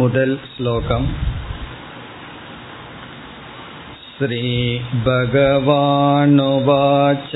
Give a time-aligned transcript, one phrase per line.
[0.00, 1.06] முதல் श्लोकम्
[5.68, 7.32] श्रीभगवानुवाच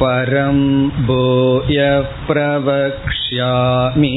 [0.00, 0.60] परं
[1.08, 4.12] भूयः प्रवक्ष्यामि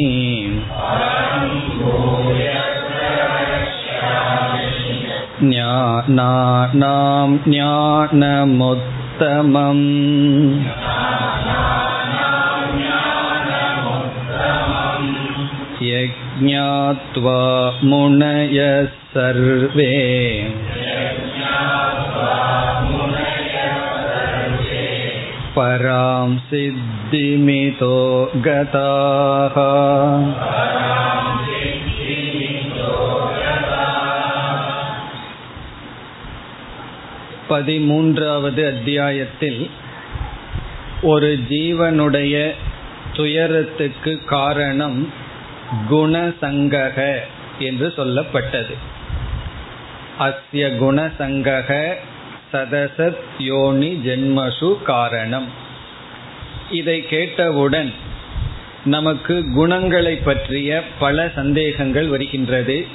[5.42, 8.16] ज्ञानानां ज्ञानमुत्तमम्
[15.92, 17.40] यज्ञात्वा
[17.90, 19.92] मुनयः सर्वे
[25.58, 27.96] परां सिद्धिमितो
[28.46, 29.56] गताः
[37.50, 39.62] பதிமூன்றாவது அத்தியாயத்தில்
[41.02, 42.36] ஒரு ஜீவனுடைய
[43.14, 45.00] துயரத்துக்கு காரணம்
[45.91, 47.15] குணசங்கக
[47.59, 48.75] என்று சொல்லப்பட்டது.
[50.19, 51.95] அஸ்ய குணசங்கக
[52.53, 55.49] சதசத் யோனி ஜென்மசு காரணம்.
[56.71, 57.93] இதை கேட்டவுடன்
[58.85, 62.87] நமக்கு குணங்களை பற்றிய பல சந்தேகங்கள் வருகின்றது.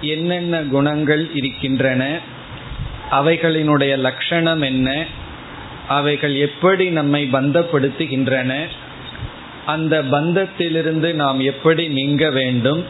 [0.00, 2.18] என்னென்ன குணங்கள் இருக்கின்றன?
[3.10, 5.06] அவைகளினுடைய லட்சணம் என்ன?
[5.88, 8.66] அவைகள் எப்படி நம்மை பந்தப்படுத்துகின்றன?
[9.68, 12.82] அந்த பந்தத்திலிருந்து நாம் எப்படி நீங்க வேண்டும்?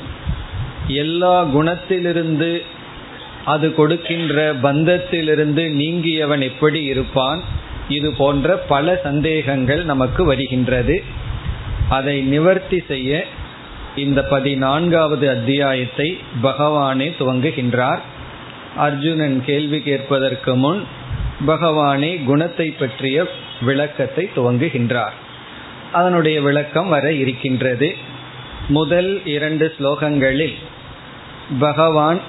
[1.03, 2.51] எல்லா குணத்திலிருந்து
[3.45, 7.41] அது கொடுக்கின்ற பந்தத்திலிருந்து நீங்கியவன் எப்படி இருப்பான்?
[7.89, 10.97] இது போன்ற பல சந்தேகங்கள் நமக்கு வருகின்றது.
[11.89, 13.21] அதை நிவர்த்தி செய்ய
[13.97, 16.09] இந்த பதினான்காவது அத்தியாயத்தை
[16.43, 18.03] பகவானே துவங்குகின்றார்.
[18.77, 20.83] அர்ஜுனன் கேள்வி கேட்பதற்கு முன்
[21.47, 23.17] பகவானே குணத்தை பற்றிய
[23.61, 25.17] விளக்கத்தை துவங்குகின்றார்.
[25.93, 27.97] அதனுடைய விளக்கம் வர இருக்கின்றது.
[28.69, 30.55] முதல் இரண்டு ஸ்லோகங்களில்
[31.59, 32.21] பகவான்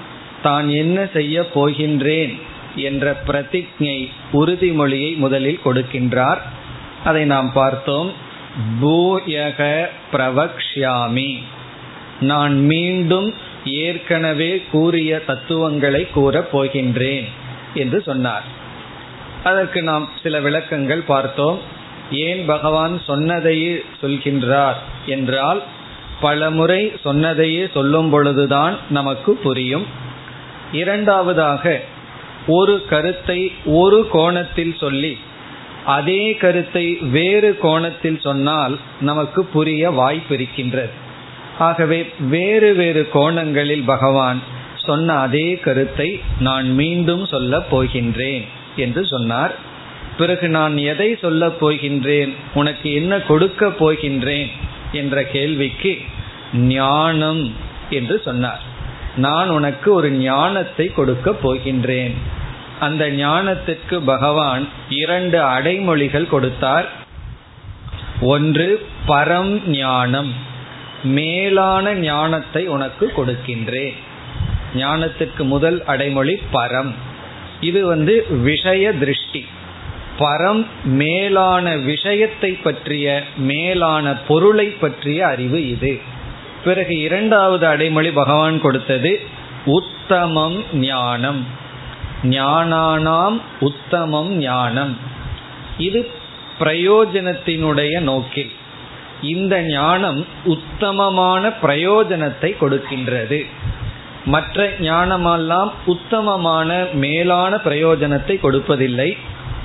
[0.42, 2.40] தான் என்ன செய்ய போகின்றேன்
[2.76, 6.38] என்ற பிரதிஜை உறுதிமொழியை முதலில் கொடுக்கின்றார்.
[7.04, 8.12] அதை நாம் பார்த்தோம்.
[8.80, 11.42] பூயக பிரவக்ஷாமி
[12.20, 13.34] நான் மீண்டும்
[13.64, 17.24] ஏற்கனவே கூறிய தத்துவங்களை கூறப் போகின்றேன்
[17.74, 18.44] என்று சொன்னார்.
[19.44, 21.78] அதற்கு நாம் சில விளக்கங்கள் பார்த்தோம்.
[22.10, 24.74] ஏன் பகவான் சொன்னதையே சொல்கின்றார்
[25.06, 25.62] என்றால்
[26.20, 29.86] பல முறை சொன்னதையே சொல்லும் பொழுதுதான் நமக்கு புரியும்.
[30.72, 31.80] இரண்டாவதாக
[32.46, 35.18] ஒரு கருத்தை ஒரு கோணத்தில் சொல்லி
[35.84, 40.90] அதே கருத்தை வேறு கோணத்தில் சொன்னால் நமக்கு புரிய வாய்ப்பு இருக்கின்றது.
[41.58, 44.40] ஆகவே வேறு வேறு கோணங்களில் பகவான்
[44.74, 48.44] சொன்ன அதே கருத்தை நான் மீண்டும் சொல்ல போகின்றேன்
[48.76, 49.68] என்று சொன்னார்.
[50.20, 52.34] பிறகு நான் எதை சொல்ல போகின்றேன்?
[52.54, 54.50] உனக்கு என்ன கொடுக்க போகின்றேன்?
[54.92, 55.98] என்ற கேள்விக்கு
[56.54, 57.54] ஞானம்
[57.90, 58.62] என்று சொன்னார்.
[59.16, 62.14] நான் உனக்கு ஒரு ஞானத்தை கொடுக்க போகின்றேன்.
[62.80, 66.88] அந்த ஞானத்திற்கு பகவான் இரண்டு அடைமொழிகள் கொடுத்தார்.
[68.20, 70.32] ஒன்று பரம் ஞானம்.
[71.04, 73.96] மேலான ஞானத்தை உனக்கு கொடுக்கின்றேன்.
[74.74, 76.92] ஞானத்துக்கு முதல் அடைமொழி பரம்.
[77.60, 79.46] இது வந்து விஷய திருஷ்டி.
[80.20, 86.00] பரம் மேலான விஷயத்தை பற்றிய மேலான பொருளை பற்றிய அறிவு இது.
[86.64, 89.20] பிறகு இரண்டாவது அடைமொழி பகவான் கொடுத்தது
[89.64, 91.46] உத்தமம் ஞானம்.
[92.22, 94.96] ஞானானாம் உத்தமம் ஞானம்.
[95.78, 96.10] இது
[96.60, 98.50] பிரயோஜனத்தினுடைய நோக்கில்
[99.22, 103.46] இந்த ஞானம் உத்தமமான பிரயோஜனத்தை கொடுக்கின்றது.
[104.24, 109.16] மற்ற ஞானமெல்லாம் உத்தமமான மேலான பிரயோஜனத்தை கொடுப்பதில்லை.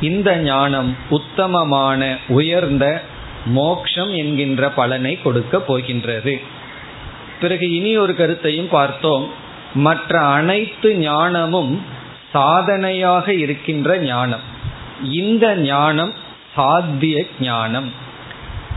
[0.02, 3.02] இந்த ஞானம் உத்தமமான உயர்ந்த
[3.46, 6.42] மோக்ஷம் என்கின்ற பலனை கொடுக்க போகின்றது.
[7.42, 9.30] பிறகு இனி ஒரு கருத்தையும் பார்த்தோம்.
[9.74, 11.82] மற்ற அனைத்து ஞானமும்
[12.32, 14.40] சாதனையாக இருக்கின்ற ஞானம்.
[15.12, 16.14] இந்த ஞானம்
[16.56, 18.04] சாத்திய ஞானம்.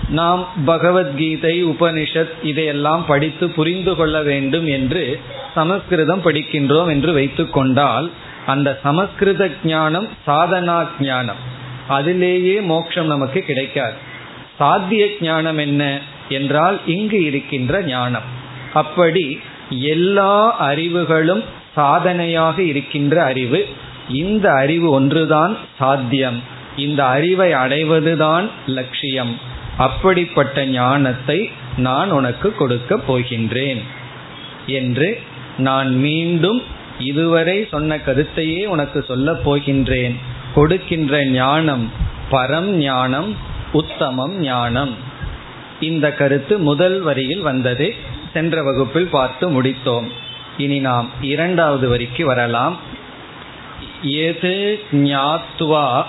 [0.08, 5.20] நாம் பகவத்கீதை உபனிஷத் இதையெல்லாம் படித்து புரிந்து கொள்ள வேண்டும் என்று
[5.54, 8.10] சமஸ்கிருதம் படிக்கின்றோம் என்று வைத்துக்கொண்டால்
[8.52, 11.40] அந்த சமஸ்கிருத ஞானம் சாதனா ஞானம்.
[11.88, 13.96] அதிலேயே மோட்சம் நமக்கு கிடைக்காது.
[14.58, 15.82] சாத்திய ஞானம் என்ன
[16.28, 18.26] என்றால் இங்கு இருக்கின்ற ஞானம்.
[18.74, 19.24] அப்படி
[19.70, 20.34] எல்லா
[20.70, 21.42] அறிவுகளும்
[21.74, 23.60] சாதனையாக இருக்கின்ற அறிவு
[24.22, 26.38] இந்த அறிவு ஒன்றுதான் சாத்தியம்.
[26.76, 29.32] இந்த அறிவை அடைவதுதான் லட்சியம்.
[29.76, 31.38] அப்படிப்பட்ட ஞானத்தை
[31.76, 33.82] நான் உனக்கு கொடுக்க போகின்றேன்
[34.78, 35.08] என்று
[35.58, 36.60] நான் மீண்டும்
[36.98, 40.14] இதுவரை சொன்ன கருத்தையே உனக்கு சொல்ல போகின்றேன்.
[40.54, 41.92] கொடுக்கின்ற ஞானம்
[42.30, 43.36] பரம் ஞானம்
[43.72, 44.94] உத்தமம் ஞானம்.
[45.80, 47.94] இந்த கருத்து முதல் வரியில் வந்தது
[48.32, 50.08] சென்ற வகுப்பில் பார்த்து முடித்தோம்.
[50.56, 52.76] இனி நாம் இரண்டாவது வரிக்கு வரலாம்.
[54.02, 56.02] எது ஞாத்வா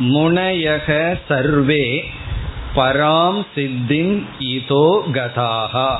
[0.00, 2.04] முனையக சர்வே
[2.74, 5.96] பராம் சித்திம் இதோ கதாகா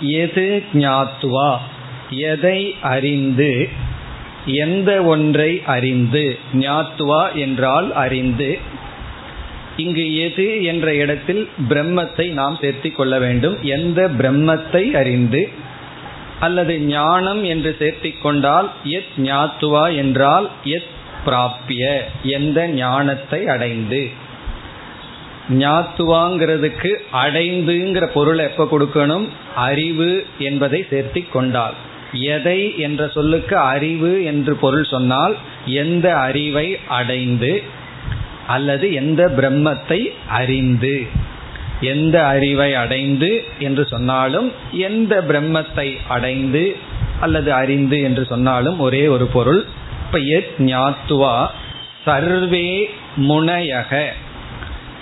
[0.00, 1.58] எது ஞாத்வா
[2.10, 3.68] எதை அறிந்து
[4.46, 8.58] எந்த ஒன்றை அறிந்து ஞாத்துவா என்றால் அறிந்து
[9.76, 13.62] இங்கு எது என்ற இடத்தில் பிரம்மத்தை நாம் சேர்த்தி கொள்ள வேண்டும்.
[13.62, 15.48] எந்த பிரம்மத்தை அறிந்து
[16.40, 20.94] அல்லது ஞானம் என்று சேர்த்தி கொண்டால் எத் ஞாத்துவா என்றால் எத்
[21.26, 24.10] பிராப்பிய எந்த ஞானத்தை அடைந்து.
[25.48, 29.28] ஞாத்துவாங்கிறதுக்கு அடைந்துங்கிற பொருளை எப்போ கொடுக்கணும்?
[29.54, 31.74] அறிவு என்பதை சேர்த்தி கொண்டால்.
[32.20, 35.36] எதை என்ற சொல்லுக்கு அறிவு என்று பொருள் சொன்னால்
[35.66, 37.62] எந்த அறிவை அடைந்து
[38.46, 41.24] அல்லது எந்த பிரம்மத்தை அறிந்து
[41.80, 46.76] எந்த அறிவை அடைந்து என்று சொன்னாலும் எந்த பிரம்மத்தை அடைந்து
[47.20, 49.64] அல்லது அறிந்து என்று சொன்னாலும் ஒரே ஒரு பொருள்
[50.06, 50.18] இப்ப
[50.58, 51.46] ஞாத்துவா
[52.04, 54.04] சர்வே முனையக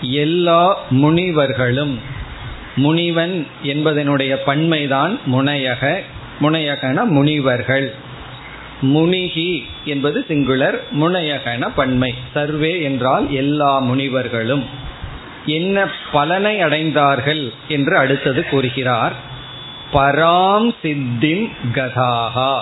[0.01, 1.99] எல்லா முனிவர்களும்
[2.77, 6.03] முனிவன் என்பதனுடைய பன்மைதான் முனையக.
[6.41, 7.95] முனையகன முனிவர்கள்.
[8.81, 12.15] முனிகி என்பது சிங்குலர் முனையகன பன்மை.
[12.35, 14.65] சர்வே என்றால் எல்லா முனிவர்களும்.
[15.47, 19.13] என்ன பலனை அடைந்தார்கள் என்று அடுத்தது கூறுகிறார்.
[19.93, 22.61] பராம் சித்திம் கதாகா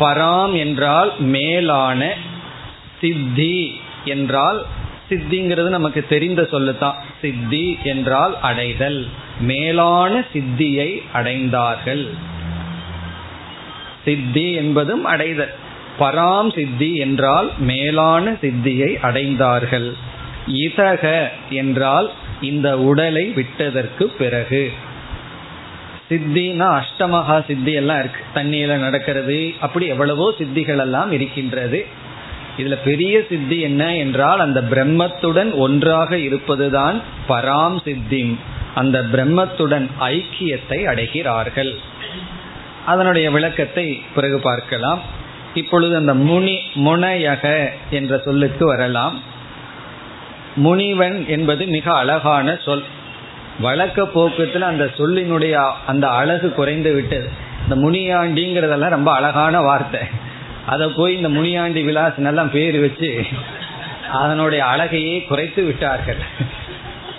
[0.00, 2.12] பராம் என்றால் மேலான
[3.00, 4.64] சித்தி என்றால்
[5.10, 9.06] சித்திங்கிறது நமக்கு தெரிந்த சொல்லுதான் சித்தி என்றால் அடைதல்.
[9.40, 12.08] மேலான சித்தியை அடைந்தார்கள்.
[14.04, 15.54] சித்தி என்பதும் அடைதல்.
[15.98, 19.92] பராம் சித்தி என்றால் மேலான சித்தியை அடைந்தார்கள்.
[20.46, 22.10] இதக என்றால்
[22.40, 24.72] இந்த உடலை விட்டதற்கு பிறகு.
[26.10, 28.22] சித்தினா அஷ்டமகா சித்தி எல்லாம் இருக்கு.
[28.34, 29.54] தண்ணியில நடக்கிறது.
[29.60, 31.86] அப்படி எவ்வளவோ சித்திகள் எல்லாம் இருக்கின்றது.
[32.58, 38.38] இதுல பெரிய சித்தி என்ன என்றால் அந்த பிரம்மத்துடன் ஒன்றாக இருப்பதுதான் பராம் சித்தி
[38.74, 41.76] அந்த பிரம்மத்துடன் ஐக்கியத்தை அடைகிறார்கள்.
[42.92, 45.00] அதனுடைய விளக்கத்தை பிறகு பார்க்கலாம்.
[45.54, 46.56] இப்பொழுது அந்த முனி
[46.86, 47.44] முனையக
[47.90, 49.16] என்ற சொல்லுக்கு வரலாம்.
[50.64, 52.84] முனிவன் என்பது மிக அழகான சொல்.
[53.60, 55.54] வழக்க போக்கத்தில் அந்த சொல்லினுடைய
[55.86, 57.28] அந்த அழகு குறைந்து விட்டது.
[57.62, 60.02] இந்த முனியாண்டிங்கிறதெல்லாம் ரொம்ப அழகான வார்த்தை.
[60.66, 63.10] அதை போய் இந்த முனியாண்டி விலாஸ் நல்லா பேர் வச்சு
[64.20, 66.22] அதனுடைய அழகையே குறைத்து விட்டார்கள்.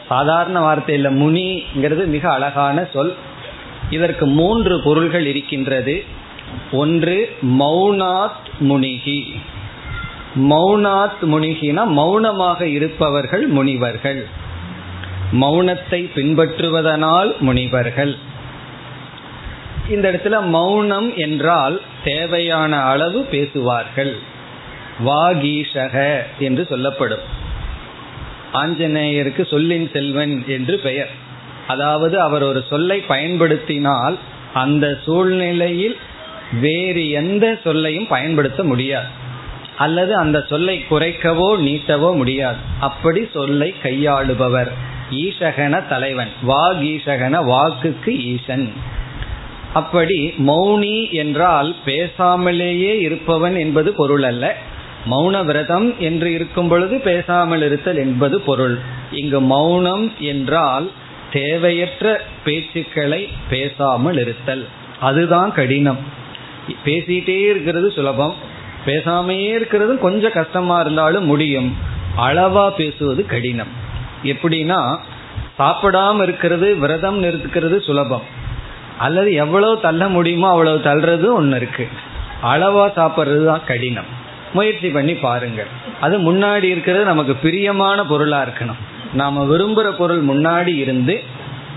[0.07, 3.13] சாதாரண வார்த்தையில் முனிங்கிறது மிக அழகான சொல்.
[3.89, 6.03] இதற்கு மூன்று பொருள்கள் இருக்கின்றது.
[6.71, 9.35] ஒன்று மௌனாத் முனிகி.
[10.35, 14.27] மௌனாத் முனிகினா மௌனமாக இருப்பவர்கள் முனிவர்கள்.
[15.33, 18.15] மௌனத்தை பின்பற்றுவதனால் முனிவர்கள்.
[19.89, 24.17] இந்த இடத்துல மௌனம் என்றால் தேவையான அளவு பேசுவார்கள்.
[25.05, 27.39] வாகீஷக என்று சொல்லப்படும்.
[28.53, 31.20] ஆஞ்சநேயருக்கு சொல்லின் செல்வன் என்று பெயர்.
[31.71, 34.15] அதாவது அவர் ஒரு சொல்லை பயன்படுத்தினால்
[34.53, 35.97] அந்த சூழ்நிலையில்
[36.61, 39.09] வேறு எந்த சொல்லையும் பயன்படுத்த முடியாது.
[39.77, 42.59] அல்லது அந்த சொல்லை குறைக்கவோ நீட்டவோ முடியாது.
[42.79, 44.71] அப்படி சொல்லை கையாளுபவர்.
[45.21, 46.31] ஈசகன தலைவன்.
[46.47, 48.67] வாக் ஈசகன வாக்குக்கு ஈசன்.
[49.73, 54.45] அப்படி மௌனி என்றால் பேசாமலேயே இருப்பவன் என்பது பொருள் அல்ல.
[55.09, 58.75] மௌன விரதம் என்று இருக்கும் பொழுது பேசாமல் இருத்தல் என்பது பொருள்.
[59.11, 60.87] இங்கு மௌனம் என்றால்
[61.31, 64.67] தேவையற்ற பேச்சுக்களை பேசாமல் இருத்தல்.
[64.99, 65.97] அதுதான் கடினம்.
[66.85, 68.33] பேசிட்டே இருக்கிறது சுலபம்.
[68.85, 71.77] பேசாமையே இருக்கிறது கொஞ்சம் கஷ்டமா இருந்தாலும் முடியும்.
[72.17, 73.67] அளவா பேசுவது கடினம்.
[74.23, 74.97] எப்படின்னா
[75.59, 78.21] சாப்பிடாம இருக்கிறது விரதம் நிறுத்துக்கிறது சுலபம்.
[78.97, 81.87] அல்லது எவ்வளவு தள்ள முடியுமோ அவ்வளவு தள்ளுறது ஒன்று இருக்கு.
[82.43, 84.05] அளவா சாப்பிட்றது தான் கடினம்.
[84.53, 85.67] முயற்சி பண்ணி பாருங்கள்.
[86.01, 88.90] அது முன்னாடி இருக்கிறது நமக்கு பிரியமான பொருளா இருக்கணும்.
[89.13, 91.23] நாம விரும்புகிற பொருள் முன்னாடி இருந்து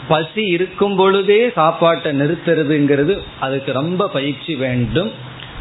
[0.08, 5.12] பசி இருக்கும் பொழுதே சாப்பாட்டை நிறுத்துறதுங்கிறது அதுக்கு ரொம்ப பயிற்சி வேண்டும்.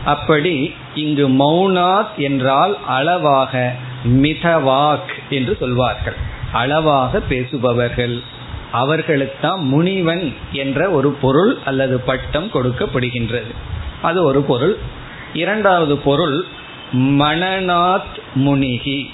[0.06, 3.76] அப்படி இங்கு மௌனாத் என்றால் அளவாக
[4.08, 6.14] மிதவாக் என்று சொல்வார்கள்.
[6.52, 8.20] அளவாக பேசுபவர்கள்.
[8.74, 13.52] அவர்களுக்குத்தான் முனிவன் என்ற ஒரு பொருள் அல்லது பட்டம் கொடுக்கப்படுகின்றது.
[14.02, 14.78] அது ஒரு பொருள்.
[15.34, 16.46] இரண்டாவது பொருள்
[16.94, 19.10] மனநாத் முனிகி.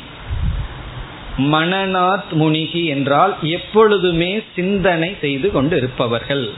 [1.39, 6.49] மனநாத் முனிகி என்றால் எப்பொழுதுமே சிந்தனை செய்து கொண்டு இருப்பவர்கள்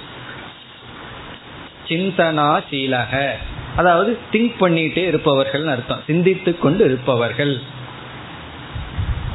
[1.87, 3.31] சிந்தனா சீலக.
[3.75, 6.01] அதாவது திங்க் பண்ணிட்டே இருப்பவர்கள் அர்த்தம்.
[6.05, 7.59] சிந்தித்து கொண்டு இருப்பவர்கள்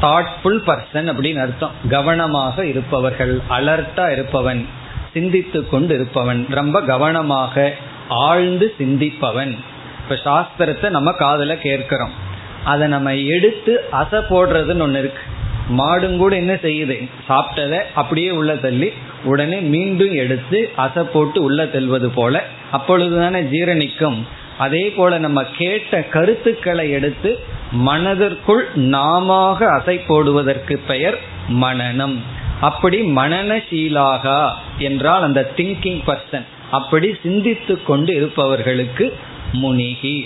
[0.03, 1.71] தாட்ஃபுல் பர்சன் அப்படின்னு அர்த்தம்.
[1.89, 3.41] கவனமாக இருப்பவர்கள்.
[3.51, 4.67] அலர்ட்டா இருப்பவன்.
[5.13, 7.75] சிந்தித்து கொண்டு இருப்பவன் ரொம்ப கவனமாக
[8.09, 9.57] ஆழ்ந்து சிந்திப்பவன்.
[10.03, 12.26] இப்ப சாஸ்திரத்தை நம்ம காதல கேட்கிறோம்.
[12.73, 15.25] அதை நம்ம எடுத்து அசை போடுறதுன்னு ஒன்று இருக்கு.
[15.79, 16.97] மாடும் கூட என்ன செய்யுது?
[17.29, 18.89] சாப்பிட்டதை அப்படியே உள்ள தள்ளி
[19.25, 22.43] உடனே மீண்டும் எடுத்து அசை போட்டு உள்ள தெல்வது போல
[22.73, 24.19] அப்பொழுதுதானே ஜீரணிக்கும்
[24.59, 27.31] அதே போல நம்ம கேட்ட கருத்துக்களை எடுத்து
[27.87, 28.63] மனதிற்குள்
[28.95, 29.37] நாம
[29.77, 31.19] அசை போடுவதற்கு பெயர்
[31.63, 32.17] மனநம்.
[32.61, 34.27] அப்படி மனநசீலாக
[34.79, 39.07] என்றால் அந்த திங்கிங் பர்சன் அப்படி சிந்தித்து கொண்டு இருப்பவர்களுக்கு
[39.53, 40.17] முனிகி.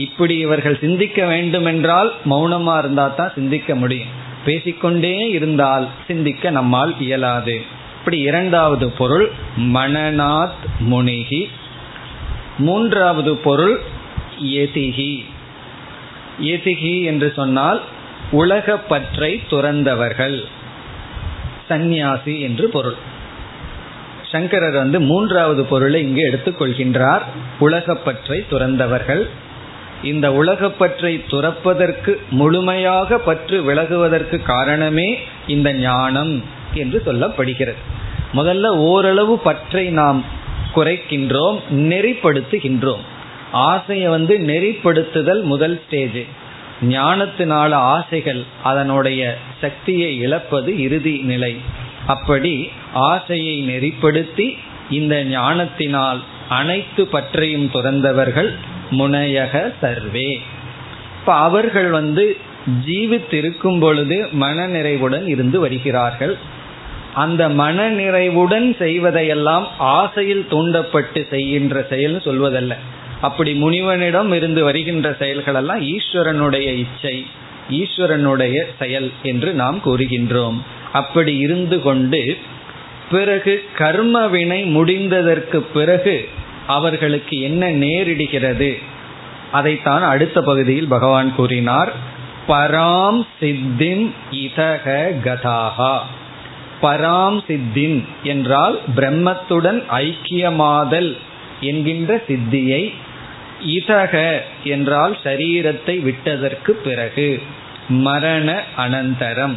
[0.00, 4.12] இப்படி இவர்கள் சிந்திக்க வேண்டும் என்றால் மௌனமா இருந்தா தான் சிந்திக்க முடியும்.
[4.44, 7.56] பேசிக்கொண்டே இருந்தால் சிந்திக்க நம்மால் இயலாது.
[7.98, 9.26] இப்படி இரண்டாவது பொருள்
[9.74, 11.42] மனநாத் முனிகி
[12.58, 13.76] மூன்றாவது பொருள்
[14.42, 15.12] எதிகி
[16.40, 17.80] எதிகி என்று சொன்னால்
[18.32, 20.38] உலகப்பற்றை துறந்தவர்கள்.
[21.68, 22.98] சந்நியாசி என்று பொருள்.
[24.32, 27.24] சங்கரர் வந்து மூன்றாவது பொருளை இங்கு எடுத்துக்கொள்கின்றார்
[27.58, 29.22] உலகப்பற்றை துறந்தவர்கள்.
[30.02, 37.80] இந்த உலகப்பற்றை துறப்பதற்கு முழுமையாக பற்று விலகுவதற்கு காரணமே இந்த ஞானம் என்று சொல்லப்படுகிறது.
[38.34, 40.24] முதல்ல ஓரளவு பற்றை நாம்
[40.74, 43.00] குறைக்கின்றோம் நெறிப்படுத்துகின்றோம்.
[43.52, 46.20] ஆசையை வந்து நெறிப்படுத்துதல் முதல் ஸ்டேஜ்
[46.82, 51.56] ஞானத்தினால ஆசைகள் அதனுடைய சக்தியை இழப்பது இறுதி நிலை.
[52.06, 54.56] அப்படி ஆசையை நெறிப்படுத்தி
[54.90, 58.54] இந்த ஞானத்தினால் அனைத்து பற்றையும் துறந்தவர்கள்
[58.90, 60.40] முனையக சர்வே.
[61.20, 62.36] இப்ப அவர்கள் வந்து
[62.86, 66.58] ஜீவித்திருக்கும் பொழுது மன நிறைவுடன் இருந்து வருகிறார்கள்.
[67.14, 72.74] அந்த மன நிறைவுடன் செய்வதையெல்லாம் ஆசையில் தூண்டப்பட்டு செய்கின்ற செயல் சொல்வதல்ல.
[73.20, 77.26] அப்படி முனிவனிடம் இருந்து வருகின்ற செயல்களெல்லாம் ஈஸ்வரனுடைய இச்சை
[77.70, 80.58] ஈஸ்வரனுடைய செயல் என்று நாம் கூறுகின்றோம்.
[80.92, 82.36] அப்படி இருந்து கொண்டு
[83.10, 86.28] பிறகு கர்ம வினை முடிந்ததற்கு பிறகு
[86.66, 88.82] அவர்களுக்கு என்ன நேரிடுகிறது?
[89.52, 91.92] அதைத்தான் அடுத்த பகுதியில் பகவான் கூறினார்.
[92.48, 95.98] பராம் சித்திம் இதக கதாகா
[96.82, 101.16] பராம் சித்தின் என்றால் பிரம்மத்துடன் ஐக்கியமாதல்
[101.60, 102.94] என்கின்ற சித்தியை.
[103.66, 107.42] இதக என்றால் சரீரத்தை விட்டதற்கு பிறகு
[107.88, 109.56] மரண அனந்தரம்.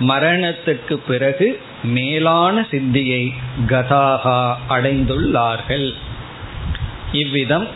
[0.00, 3.32] மரணத்துக்கு பிறகு மேலான சித்தியை
[3.66, 5.94] கதாகா அடைந்துள்ளார்கள்.
[7.12, 7.66] இவ்விதம்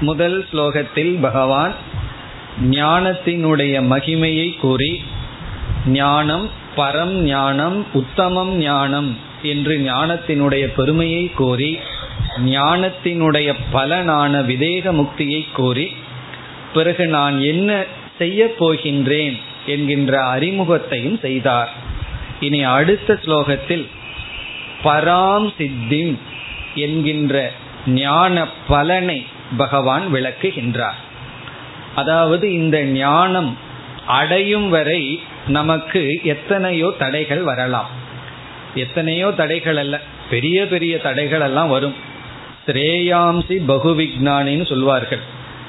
[0.00, 1.74] முதல் ஸ்லோகத்தில் பகவான்
[2.70, 5.02] ஞானத்தினுடைய மகிமையை கூறி
[5.86, 11.78] ஞானம் பரம் ஞானம் உத்தமம் ஞானம் என்று ஞானத்தினுடைய பெருமையை கோரி
[12.44, 15.92] ஞானத்தினுடைய பலனான விதேக முக்தியை கோரி
[16.74, 17.84] பிறகு நான் என்ன
[18.18, 21.72] செய்ய போகின்றேன் என்கின்ற அறிமுகத்தையும் செய்தார்.
[22.40, 23.86] இனி அடுத்த ஸ்லோகத்தில்
[24.84, 26.18] பராம் சித்திம்
[26.74, 27.52] என்கின்ற
[27.86, 30.98] ஞான பலனை பகவான் விளக்குகின்றார்.
[31.94, 33.58] அதாவது இந்த ஞானம்
[34.06, 37.90] அடையும் வரை நமக்கு எத்தனையோ தடைகள் வரலாம்.
[38.74, 41.94] எத்தனையோ தடைகள் அல்ல பெரிய பெரிய தடைகள் எல்லாம் வரும்.
[42.66, 45.20] ஸ்ரேயாம்சி பகுவிக்னானின்னு சொல்வார்கள்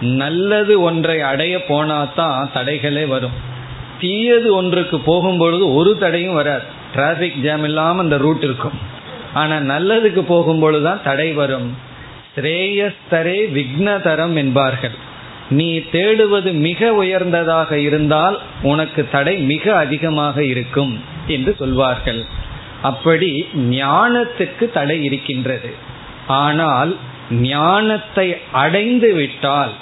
[0.02, 3.54] நல்லது ஒன்றை அடைய போனாதான் தடைகளே வரும்.
[4.00, 6.66] தீயது ஒன்றுக்கு போகும்பொழுது ஒரு தடையும் வராது.
[6.94, 8.78] டிராபிக் ஜாம் இல்லாமல் அந்த ரூட் இருக்கும்.
[9.34, 11.68] ஆனால் நல்லதுக்கு போகும்பொழுதுதான் தடை வரும்.
[12.36, 14.96] ஸ்ரேயஸ்தரே விக்னதரம் என்பார்கள்.
[15.50, 20.94] நீ தேடுவது மிக உயர்ந்ததாக இருந்தால் உனக்கு தடை மிக அதிகமாக இருக்கும்
[21.28, 22.22] என்று சொல்வார்கள்.
[22.82, 25.72] அப்படி ஞானத்துக்கு தடை இருக்கின்றது.
[26.28, 26.92] ஆனால்
[27.32, 28.28] ஞானத்தை
[28.64, 29.74] அடைந்து விட்டால்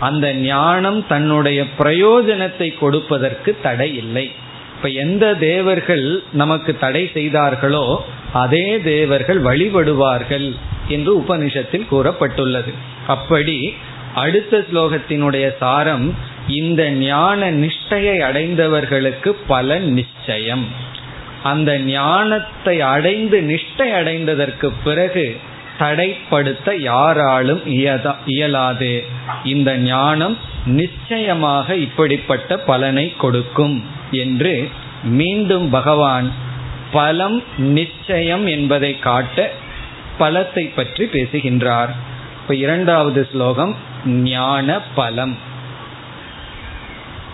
[0.00, 4.30] அந்த ஞானம் தன்னுடைய பிரயோஜனத்தை கொடுப்பதற்கு தடை இல்லை.
[4.76, 10.56] இப்ப எந்த தேவர்கள் நமக்கு தடை செய்தார்களோ அதே தேவர்கள் வழிபடுவார்கள்
[10.88, 12.72] என்று உபனிஷத்தில் கூறப்பட்டுள்ளது.
[13.06, 13.74] அப்படி
[14.14, 16.14] அடுத்த ஸ்லோகத்தினுடைய சாரம்
[16.46, 20.66] இந்த ஞான நிஷ்டையை அடைந்தவர்களுக்கு பலன் நிச்சயம்.
[21.42, 25.36] அந்த ஞானத்தை அடைந்து நிஷ்டை அடைந்ததற்கு பிறகு
[25.78, 27.62] தடைப்படுத்த யாராலும்
[28.26, 29.04] இயலாது.
[29.44, 33.76] இந்த ஞானம் நிச்சயமாக இப்படிப்பட்ட பலனை கொடுக்கும்
[34.22, 34.54] என்று
[35.02, 36.28] மீண்டும் பகவான்
[36.92, 39.50] பலம் நிச்சயம் என்பதை காட்ட
[40.18, 41.92] பலத்தை பற்றி பேசுகின்றார்.
[42.42, 43.74] இப்ப இரண்டாவது ஸ்லோகம்
[44.06, 45.36] ஞான பலம்.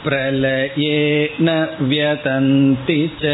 [0.06, 1.02] प्रलये
[1.42, 1.58] न
[1.90, 3.34] व्यतन्ति च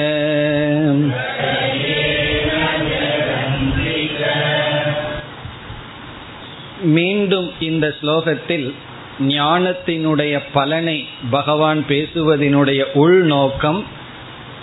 [6.83, 8.73] மீண்டும் இந்த ஸ்லோகத்தில்
[9.19, 13.85] ஞானத்தினுடைய பலனை பகவான் பேசுவதனுடைய உள்நோக்கம்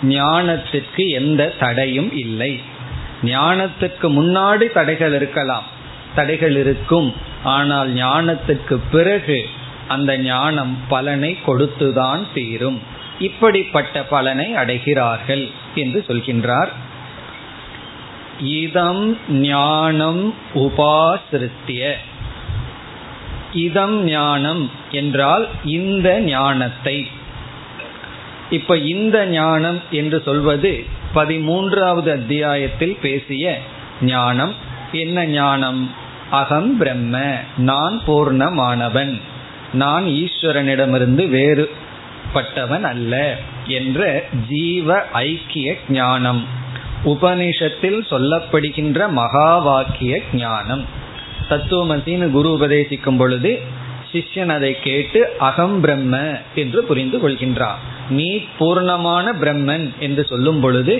[0.03, 2.59] ஞானத்திற்கு எந்த தடையும் இல்லை.
[3.23, 5.63] ஞானத்துக்கு முன்னாடி தடைகள் இருக்கலாம்
[6.15, 7.13] தடைகள் இருக்கும்.
[7.43, 9.45] ஆனால் ஞானத்துக்கு பிறகு
[9.87, 12.79] அந்த ஞானம் பலனை கொடுத்துதான் தீரும்.
[13.19, 16.69] இப்படிப்பட்ட பலனை அடைகிறார்கள் என்று சொல்கின்றார்.
[18.39, 21.93] இதம் ஞானம் உபாசிருத்திய.
[23.53, 27.07] இதம் ஞானம் என்றால் இந்த ஞானத்தை.
[28.49, 33.59] இப்ப இந்த ஞானம் என்று சொல்வது பதிமூன்றாவது அத்தியாயத்தில் பேசிய
[34.01, 34.53] ஞானம்.
[34.91, 35.91] என்ன ஞானம்?
[36.29, 39.21] அகம் பிரம்ம நான் பூர்ணமானவன்.
[39.73, 46.45] நான் ஈஸ்வரனிடமிருந்து வேறுபட்டவன் அல்ல என்ற ஜீவ ஐக்கிய ஞானம்.
[47.05, 50.99] உபனிஷத்தில் சொல்லப்படுகின்ற மகா வாக்கிய ஞானம்.
[51.51, 53.51] தத்துவமசின்னு குரு உபதேசிக்கும் பொழுது
[54.11, 56.15] சிஷ்யன் அதை கேட்டு அகம் பிரம்ம
[56.55, 57.79] என்று புரிந்து கொள்கின்றான்
[58.09, 58.29] நீ
[58.59, 60.95] பூர்ணமான பிரம்மன் என்று சொல்லும் பொழுது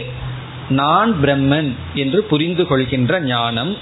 [0.75, 3.73] நான் பிரம்மன் என்று புரிந்து கொள்கின்ற ஞானம்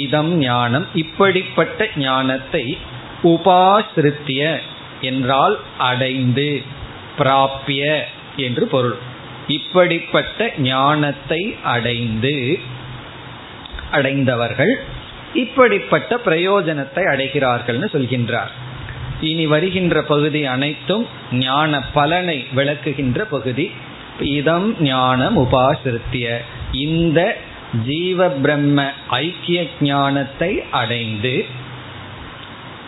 [0.00, 2.64] இதம் ஞானம் இப்படிப்பட்ட ஞானத்தை
[3.24, 4.42] உபாசிருத்திய
[5.02, 6.48] என்றால் அடைந்து
[7.18, 7.82] பிராப்பிய
[8.38, 8.96] என்று பொருள்.
[9.48, 12.34] இப்படிப்பட்ட ஞானத்தை அடைந்து
[13.90, 14.74] அடைந்தவர்கள்
[15.36, 18.52] இப்படிப்பட்ட பிரயோஜனத்தை அடைகிறார்கள்னு சொல்கின்றார்.
[19.20, 23.66] இனி வருகின்ற பகுதி அனைத்தும் ஞான பலனை விளக்குகின்ற பகுதி.
[24.20, 26.26] இதம் ஞானம் உபாசிருத்திய.
[26.86, 27.20] இந்த
[27.86, 31.34] ஜீவ பிரம்ம ஐக்கிய ஞானத்தை அடைந்து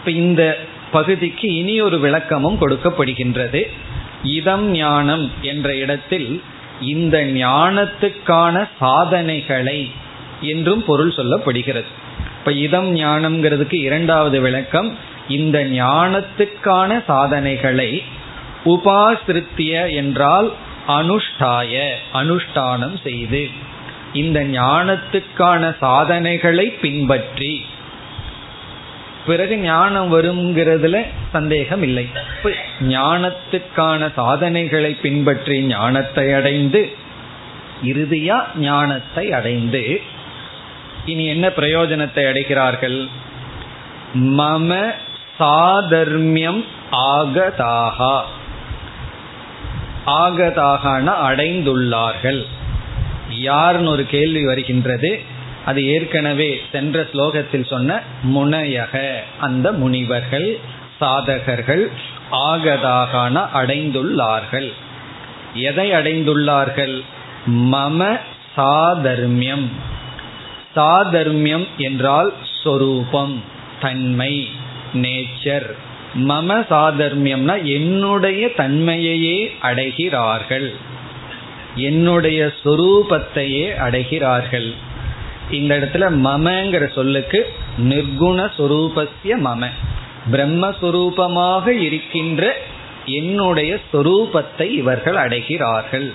[0.06, 0.42] இந்த
[0.90, 3.62] பகுதிக்கு இனி ஒரு விளக்கமும் கொடுக்கப்படுகின்றது.
[4.22, 6.30] இதம் ஞானம் என்ற இடத்தில்
[6.80, 9.80] இந்த ஞானத்துக்கான சாதனைகளை
[10.40, 11.90] என்றும் பொருள் சொல்லப்படுகிறது.
[12.48, 18.02] இப்ப இதம் ஞானம்ங்கிறதுக்கு இரண்டாவது விளக்கம் இந்த ஞானத்துக்கான சாதனைகளை
[18.64, 20.52] உபாசிருத்திய என்றால்
[20.88, 21.74] அனுஷ்டாய
[22.12, 23.48] அனுஷ்டானம் செய்து
[24.12, 27.64] இந்த ஞானத்துக்கான சாதனைகளை பின்பற்றி.
[29.26, 32.08] பிறகு ஞானம் வருங்கிறதுல சந்தேகம் இல்லை
[32.80, 36.92] ஞானத்துக்கான சாதனைகளை பின்பற்றி ஞானத்தை அடைந்து
[37.84, 39.82] இறுதியா ஞானத்தை அடைந்து
[41.08, 43.08] இனி என்ன பிரயோஜனத்தை அடைகிறார்கள்?
[44.14, 44.90] மம
[45.38, 48.20] சாதர்மியம் ஆகதாகா.
[50.06, 52.46] ஆகதாகன அடைந்துள்ளார்கள்.
[53.42, 55.20] யார்னு ஒரு கேள்வி வருகின்றது.
[55.64, 58.00] அது ஏற்கனவே சென்ற ஸ்லோகத்தில் சொன்ன
[58.34, 60.58] முனையக அந்த முனிவர்கள்
[61.00, 61.84] சாதகர்கள்
[62.32, 64.72] ஆகதாகான அடைந்துள்ளார்கள்.
[65.54, 67.00] எதை அடைந்துள்ளார்கள்?
[67.50, 68.18] மம
[68.56, 69.68] சாதர்மியம்.
[70.78, 73.42] சாதர்மியம் என்றால் சொரூபம்
[73.80, 74.48] தன்மை
[74.94, 75.68] நேச்சர்
[76.14, 80.74] மம சாதர்மியம்னா என்னுடைய தன்மையையே அடைகிறார்கள்.
[81.74, 84.74] என்னுடைய சொரூபத்தையே அடைகிறார்கள்.
[85.50, 89.66] இந்த இடத்துல மமங்கிற சொல்லுக்கு நிர்குண சொரூபசிய மம.
[90.32, 92.56] பிரம்மஸ்வரூபமாக இருக்கின்ற
[93.04, 96.12] என்னுடைய சொரூபத்தை இவர்கள் அடைகிறார்கள்.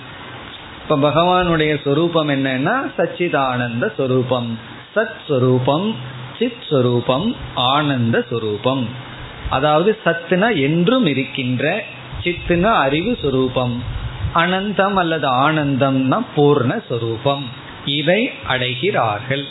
[0.88, 4.58] இப்ப பகவானுடைய சொரூபம் என்னன்னா சச்சிதானந்த சொரூபம்.
[4.96, 5.96] சத் சொரூபம்
[6.38, 8.88] சித் சொரூபம் ஆனந்த சொரூபம்.
[9.50, 11.84] அதாவது சத்துனா என்றும் இருக்கின்ற
[12.22, 13.82] சித்துனா அறிவு சொரூபம்.
[14.34, 17.48] அனந்தம் அல்லது ஆனந்தம்னா பூர்ண சொரூபம்.
[17.84, 19.44] இதை அடைகிறார்கள்.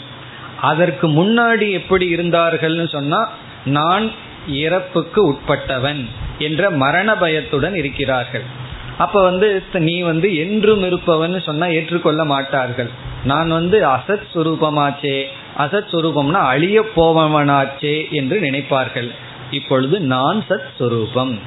[0.62, 3.30] அதற்கு முன்னாடி எப்படி இருந்தார்கள்னு சொன்னா
[3.66, 4.12] நான்
[4.48, 6.06] இறப்புக்கு உட்பட்டவன்
[6.38, 8.62] என்ற மரண பயத்துடன் இருக்கிறார்கள்.
[8.98, 12.90] அப்ப வந்து நீ வந்து என்றும் இருப்பவன் சொன்னா ஏற்றுக்கொள்ள மாட்டார்கள்.
[13.24, 15.24] நான் வந்து அசத் சுரூபமாச்சே
[15.58, 19.10] அசத் சுரூபம்னா அழிய போவனாச்சே என்று நினைப்பார்கள்.
[19.52, 21.40] இப்பொழுது நான் சத் சுரூபம்.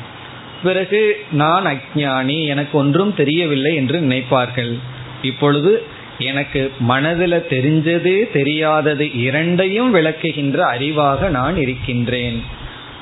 [0.63, 4.79] பிறகு நான் அஜானி எனக்கு ஒன்றும் தெரியவில்லை என்று நினைப்பார்கள்.
[5.23, 5.83] இப்பொழுது
[6.19, 12.43] எனக்கு மனதில் தெரிஞ்சது தெரியாதது இரண்டையும் விளக்குகின்ற அறிவாக நான் இருக்கின்றேன்.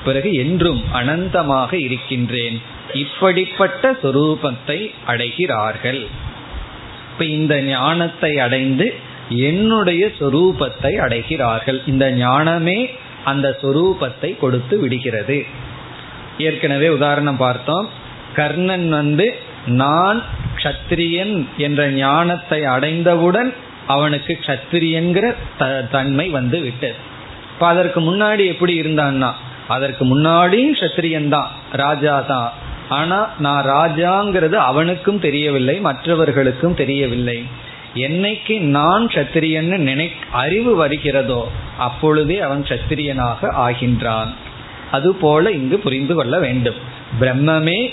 [0.05, 2.61] பிறகு என்றும் அனந்தமாக இருக்கின்றேன்.
[2.93, 6.07] இப்படிப்பட்ட சொரூபத்தை அடைகிறார்கள்.
[7.11, 8.93] இப்ப இந்த ஞானத்தை அடைந்து
[9.29, 11.79] என்னுடைய சொரூபத்தை அடைகிறார்கள்.
[11.85, 12.89] இந்த ஞானமே
[13.23, 15.45] அந்த சொரூபத்தை கொடுத்து விடுகிறது.
[16.37, 17.89] ஏற்கனவே உதாரணம் பார்த்தோம்.
[18.33, 20.23] கர்ணன் வந்து நான்
[20.63, 23.53] கத்திரியன் என்ற ஞானத்தை அடைந்தவுடன்
[23.87, 25.35] அவனுக்கு கத்திரியங்கிற
[25.91, 26.95] தன்மை வந்து விட்டது.
[27.53, 29.31] இப்போ அதற்கு முன்னாடி எப்படி இருந்தான்னா
[29.67, 32.51] அதற்கு முன்னாடியும் கத்திரியன் தான் ராஜா தான்.
[32.89, 37.45] ஆனா நான் ராஜாங்கிறது அவனுக்கும் தெரியவில்லை மற்றவர்களுக்கும் தெரியவில்லை.
[37.93, 44.27] என்னைக்கு நான் சத்திரியன்னு நினை அறிவு வருகிறதோ அப்பொழுதே அவன் சத்திரியனாக ஆகின்றான்.
[44.91, 46.75] அதுபோல இங்கு புரிந்து கொள்ள வேண்டும்.
[47.19, 47.91] பிரம்மமே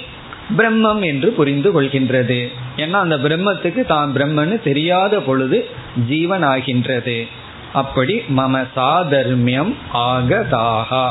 [0.56, 2.48] பிரம்மம் என்று புரிந்து கொள்கின்றது.
[2.76, 5.68] ஏன்னா அந்த பிரம்மத்துக்கு தான் பிரம்மன்னு தெரியாத பொழுது
[6.08, 7.26] ஜீவன் ஆகின்றது
[7.72, 11.10] அப்படி மம சாதர்மியம் ஆகதாகா.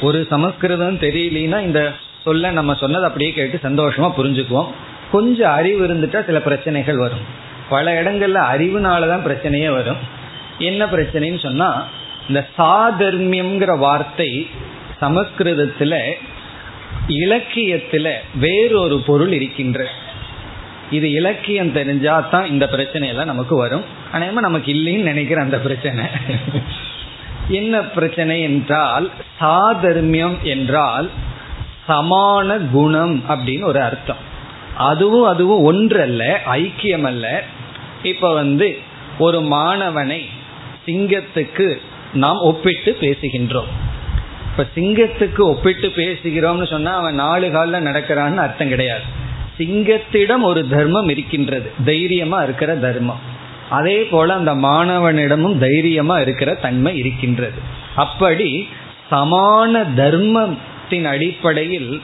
[0.00, 1.92] ஒரு சமஸ்கிருதம் தெரியலனா இந்த
[2.28, 4.72] சொல்ல நம்ம சொன்னது அப்படியே கேட்டு சந்தோஷமா புரிஞ்சுக்குவோம்.
[5.12, 7.26] கொஞ்சம் அறிவு இருந்துட்டா சில பிரச்சனைகள் வரும்.
[7.68, 10.00] பல இடங்கள்ல அறிவுனாலதான் பிரச்சனையே வரும்.
[10.68, 11.70] என்ன பிரச்சனைன்னு சொன்னா
[12.28, 14.30] இந்த சாதர்மியம்ங்கிற வார்த்தை
[15.00, 15.94] சமஸ்கிருதத்துல
[17.08, 19.80] இலக்கியத்துல வேறொரு பொருள் இருக்கின்ற.
[20.90, 23.84] இது இலக்கியம் தெரிஞ்சா தான் இந்த பிரச்சனையெல்லாம் நமக்கு வரும்.
[24.12, 26.04] ஆனால் நமக்கு இல்லைன்னு நினைக்கிற அந்த பிரச்சனை.
[27.58, 29.06] என்ன பிரச்சனை என்றால்
[29.40, 31.06] சாதர்மியம் என்றால்
[31.88, 34.16] சமான குணம் அப்படின்னு ஒரு அர்த்தம்.
[34.76, 37.42] அதுவும் அதுவும் ஒன்றல்ல ஐக்கியம் அல்ல
[38.02, 38.78] இப்ப வந்து
[39.18, 40.22] ஒரு மாணவனை
[40.86, 41.80] சிங்கத்துக்கு
[42.12, 43.70] நாம் ஒப்பிட்டு பேசுகின்றோம்.
[44.50, 49.02] இப்ப சிங்கத்துக்கு ஒப்பிட்டு பேசுகிறோம்னு சொன்னா அவன் நாலு காலில் நடக்கிறான்னு அர்த்தம் கிடையாது.
[49.58, 51.72] சிங்கத்திடம் ஒரு தர்மம் இருக்கின்றது.
[51.84, 53.18] தைரியமா இருக்கிற தர்மம்.
[53.70, 57.58] அதே போல அந்த மாணவனிடமும் தைரியமா இருக்கிற தன்மை இருக்கின்றது.
[57.96, 58.68] அப்படி
[59.10, 62.00] சமான தர்மம் தர்மத்தின் அடிப்படையில்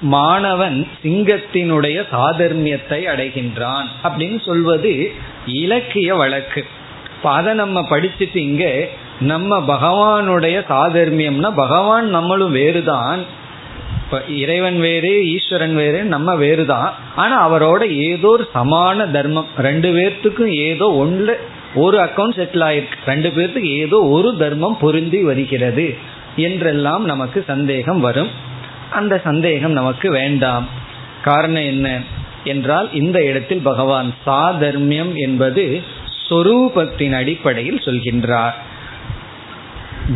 [0.00, 4.92] மாணவன் சிங்கத்தினுடைய சாதர்மியத்தை அடைகின்றான் அப்படின்னு சொல்வது
[5.46, 6.64] இலக்கிய வழக்கு.
[7.22, 8.88] அதை நம்ம படிச்சுட்டு இங்க
[9.20, 13.22] நம்ம பகவானுடைய சாதர்மியம்னா பகவான் நம்மளும் வேறுதான்.
[14.04, 16.94] இப்ப இறைவன் வேறு ஈஸ்வரன் வேறு நம்ம வேறுதான்.
[17.16, 19.46] ஆனா அவரோட ஏதோ ஒரு சமான தர்மம்.
[19.58, 21.40] ரெண்டு பேர்த்துக்கும் ஏதோ ஒன்று
[21.74, 23.00] ஒரு அக்கௌண்ட் செட்டில் ஆயிருக்கு.
[23.06, 26.14] ரெண்டு பேர்த்துக்கு ஏதோ ஒரு தர்மம் பொருந்தி வருகிறது.
[26.36, 28.30] என்றெல்லாம் நமக்கு சந்தேகம் வரும்.
[28.90, 30.68] அந்த சந்தேகம் நமக்கு வேண்டாம்.
[31.22, 32.00] காரணம் என்ன
[32.44, 35.82] என்றால் இந்த இடத்தில் பகவான் சாதர்மியம் என்பது
[36.30, 38.54] சொரூபத்தின் அடிப்படையில் சொல்கின்றார்.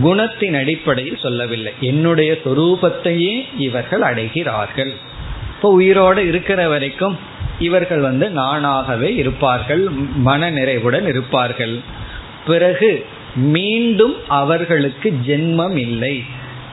[0.03, 1.73] குணத்தின் அடிப்படையில் சொல்லவில்லை.
[1.81, 4.93] என்னுடைய சொரூபத்தையே இவர்கள் அடைகிறார்கள்.
[5.57, 7.19] இப்போ உயிரோடு இருக்கிற வரைக்கும்
[7.59, 11.81] இவர்கள் வந்து நானாகவே இருப்பார்கள் மன நிறைவுடன் இருப்பார்கள்.
[12.47, 16.25] பிறகு மீண்டும் அவர்களுக்கு ஜென்மம் இல்லை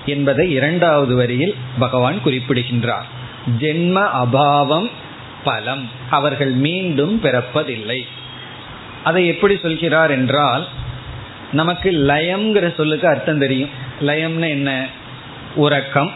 [0.05, 3.05] என்பதை இரண்டாவது வரியில் பகவான் குறிப்பிடுகின்றார்.
[3.59, 4.89] ஜென்ம அபாவம்
[5.43, 5.89] பலம்.
[6.09, 8.01] அவர்கள் மீண்டும் பிறப்பதில்லை.
[9.03, 10.67] அதை எப்படி சொல்கிறார் என்றால்
[11.51, 13.69] நமக்கு லயம்ங்கிற சொல்லுக்கு அர்த்தம் தெரியும்.
[14.01, 14.87] லயம்னு என்ன?
[15.55, 16.11] உறக்கம்.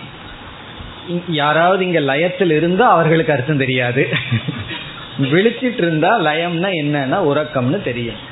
[1.30, 4.10] யாராவது இங்க லயத்தில் இருந்தா அவர்களுக்கு அர்த்தம் தெரியாது.
[5.18, 8.30] விழிச்சிட்டு இருந்தா லயம்னா என்னன்னா உறக்கம்னு தெரியும்.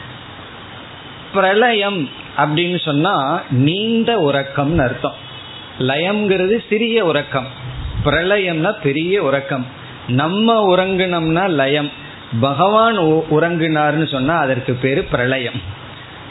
[1.34, 5.14] பிரளயம் அப்படின்னு சொன்னா நீண்ட உறக்கம்னு அர்த்தம்.
[5.80, 7.48] லயம்ங்கிறது சிறிய உறக்கம்.
[8.06, 9.66] பிரளயம்னா பெரிய உறக்கம்.
[10.08, 11.92] நம்ம உறங்கினோம்னா லயம்.
[12.40, 12.98] பகவான்
[13.32, 15.62] உறங்கினார்னு சொன்னா அதற்கு பேரு பிரளயம்.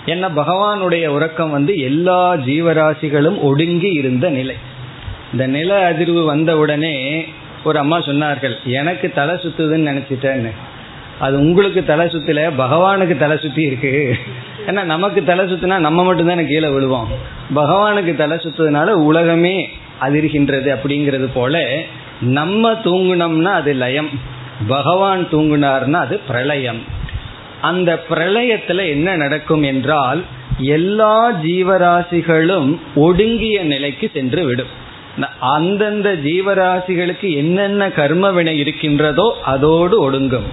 [0.07, 4.57] என்ன பகவானுடைய உறக்கம் வந்து எல்லா ஜீவராசிகளும் ஒடுங்கி இருந்த நிலை.
[5.33, 7.29] இந்த நில அதிர்வு வந்த உடனே
[7.65, 10.51] ஒரு அம்மா சொன்னார்கள் எனக்கு தலை சுத்துதுன்னு நினைச்சிட்டேன்னு.
[11.21, 14.17] அது உங்களுக்கு தலை சுத்தல பகவானுக்கு தலை சுத்தி இருக்கு.
[14.67, 17.09] ஏன்னா நமக்கு தலை சுத்தினா நம்ம மட்டும்தானே கீழே விழுவோம்.
[17.55, 19.69] பகவானுக்கு தலை சுத்ததுனால உலகமே
[20.01, 21.63] அதிர்கின்றது அப்படிங்கிறது போல
[22.21, 24.11] நம்ம தூங்குனோம்னா அது லயம்.
[24.69, 26.81] பகவான் தூங்குனார்னா அது பிரளயம்.
[27.61, 30.21] அந்த பிரளயத்துல என்ன நடக்கும் என்றால்
[30.59, 34.73] எல்லா ஜீவராசிகளும் ஒடுங்கிய நிலைக்கு சென்று விடும்.
[35.41, 40.49] அந்தந்த ஜீவராசிகளுக்கு என்னென்ன கர்ம வினை இருக்கின்றதோ அதோடு ஒடுங்கும்.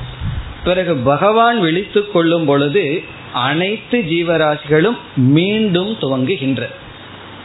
[0.65, 6.67] பிறகு பகவான் விழித்து கொள்ளும் பொழுது அனைத்து ஜீவராசிகளும் மீண்டும் துவங்குகின்ற.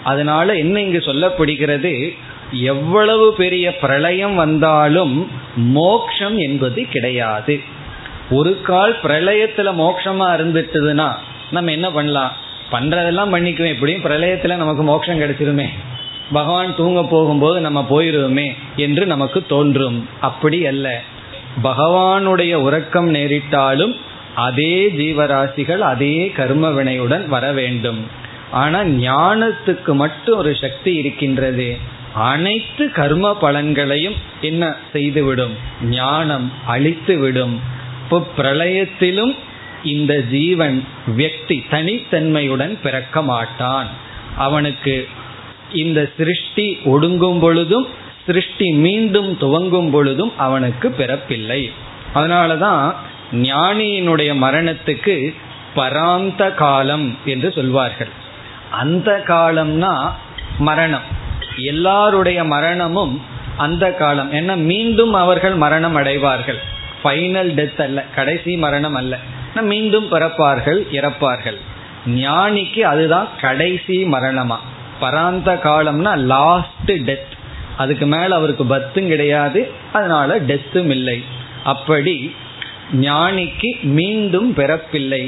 [0.04, 2.16] அதனால என்ன இங்கு சொல்லப்படுகிறது?
[2.52, 7.61] எவ்வளவு பெரிய பிரளயம் வந்தாலும் மோக்ஷம் என்பது கிடையாது.
[8.30, 11.12] ஒரு கால் பிரளயத்துல மோட்சமா இருந்துட்டதுன்னா
[11.50, 12.33] நம்ம என்ன பண்ணலாம்?
[12.72, 13.74] பண்றதெல்லாம் பண்ணிக்குவோம்.
[13.74, 15.66] எப்படியும் பிரளயத்துல நமக்கு மோட்சம் கிடைச்சிருமே.
[16.33, 20.09] பகவான் தூங்க போகும்போது நம்ம போயிருவோமே என்று நமக்கு தோன்றும்.
[20.20, 21.02] அப்படி அல்ல.
[21.62, 23.96] பகவானுடைய உறக்கம் நேரிட்டாலும்
[24.34, 28.06] அதே ஜீவராசிகள் அதே கர்ம வினையுடன் வர வேண்டும்.
[28.50, 31.98] ஆனா ஞானத்துக்கு மட்டும் ஒரு சக்தி இருக்கின்றது.
[32.14, 35.54] அனைத்து கர்ம பலன்களையும் என்ன செய்துவிடும்?
[35.82, 37.58] ஞானம் அழித்துவிடும்
[38.02, 39.36] இப்போ பிரளயத்திலும்
[39.84, 40.84] இந்த ஜீவன்
[41.16, 43.86] வியக்தி தனித்தன்மையுடன் பிறக்க மாட்டான்.
[44.36, 45.08] அவனுக்கு
[45.72, 47.86] இந்த சிருஷ்டி ஒடுங்கும் பொழுதும்
[48.30, 51.72] சிருஷ்டி மீண்டும் துவங்கும் பொழுதும் அவனுக்கு பிறப்பில்லை.
[52.14, 52.94] அதனாலதான்
[53.32, 55.34] ஞானியினுடைய மரணத்துக்கு
[55.76, 58.08] பராந்த காலம் என்று சொல்வார்கள்.
[58.70, 60.10] அந்த காலம்னா
[60.58, 61.02] மரணம்.
[61.56, 63.22] எல்லாருடைய மரணமும்
[63.56, 64.32] அந்த காலம்.
[64.32, 66.58] ஏன்னா மீண்டும் அவர்கள் மரணம் அடைவார்கள்.
[67.04, 69.18] ஃபைனல் டெத் அல்ல கடைசி மரணம் அல்ல.
[69.60, 71.56] மீண்டும் பிறப்பார்கள் இறப்பார்கள்.
[72.06, 74.56] ஞானிக்கு அதுதான் கடைசி மரணமா.
[75.00, 77.38] பராந்த காலம்னா லாஸ்ட் டெத்
[77.82, 79.60] அதுக்கு மேல அவருக்கு பத்தும் கிடையாது
[79.92, 81.18] அதனால டெத்தும் இல்லை.
[81.72, 82.16] அப்படி
[83.00, 85.24] ஞானிக்கு மீண்டும் பிறப்பில்லை.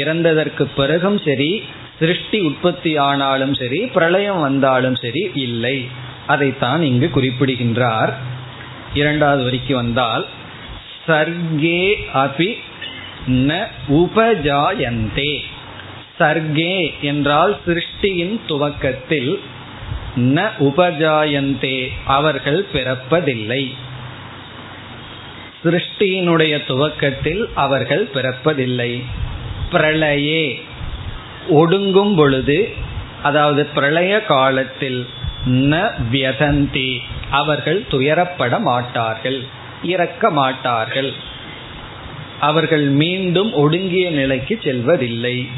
[0.00, 1.50] இறந்ததற்கு பிறகும் சரி
[1.98, 5.76] சிருஷ்டி உற்பத்தி ஆனாலும் சரி பிரளயம் வந்தாலும் சரி இல்லை.
[6.26, 8.12] அதைத்தான் இங்கு குறிப்பிடுகின்றார்.
[8.94, 10.24] இரண்டாவது வரிக்கு வந்தால்
[11.06, 11.82] சர்க்கே
[12.24, 12.50] அபி
[13.48, 13.52] ந
[14.00, 15.34] உபஜாயந்தே.
[16.20, 16.76] சர்க்கே
[17.10, 19.32] என்றால் சிருஷ்டியின் துவக்கத்தில்
[20.16, 21.88] ந உபஜாயந்தே.
[22.04, 23.74] அவர்கள் பிறப்பதில்லை.
[25.64, 29.02] சிருஷ்டியினுடைய துவக்கத்தில் அவர்கள் பிறப்பதில்லை.
[29.72, 30.62] பிரளயே.
[31.50, 32.72] ஒடுங்கும் பொழுது
[33.22, 35.06] அதாவது பிரளய காலத்தில்
[35.46, 36.98] ந வியதந்தி.
[37.30, 39.42] அவர்கள் துயரப்பட மாட்டார்கள்.
[39.82, 41.12] இறக்க மாட்டார்கள்.
[42.40, 45.48] அவர்கள் மீண்டும் ஒடுங்கிய நிலைக்கு செல்வதில்லை.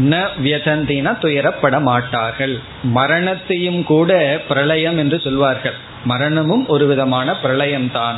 [0.00, 5.72] ந வியதந்தினா துயரப்பட மாட்டார்கள் மரணத்தையும் கூட பிரளயம் என்று சொல்வார்கள்.
[6.04, 8.14] மரணமும் ஒரு விதமான பிரளயம்தான்.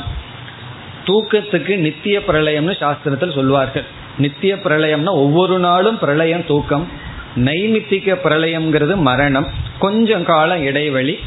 [1.05, 3.83] தூக்கத்துக்கு நித்திய பிரளயம்னு சாஸ்திரத்தில் சொல்வார்கள்.
[4.17, 6.87] நித்திய பிரளயம்னா ஒவ்வொரு நாளும் பிரளயம் தூக்கம்.
[7.35, 9.47] நைமித்திக பிரளயம்ங்கிறது மரணம்.
[9.79, 11.19] கொஞ்சம் காலம் இடைவெளி.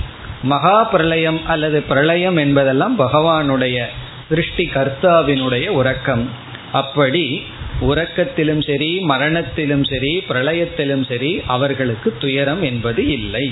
[0.43, 3.85] மகா பிரளயம் அல்லது பிரளயம் என்பதெல்லாம் பகவானுடைய
[4.29, 6.31] சிருஷ்டி கர்த்தாவினுடைய உறக்கம்.
[6.73, 7.43] அப்படி
[7.89, 13.47] உறக்கத்திலும் சரி மரணத்திலும் சரி பிரளயத்திலும் சரி அவர்களுக்கு துயரம் என்பது இல்லை.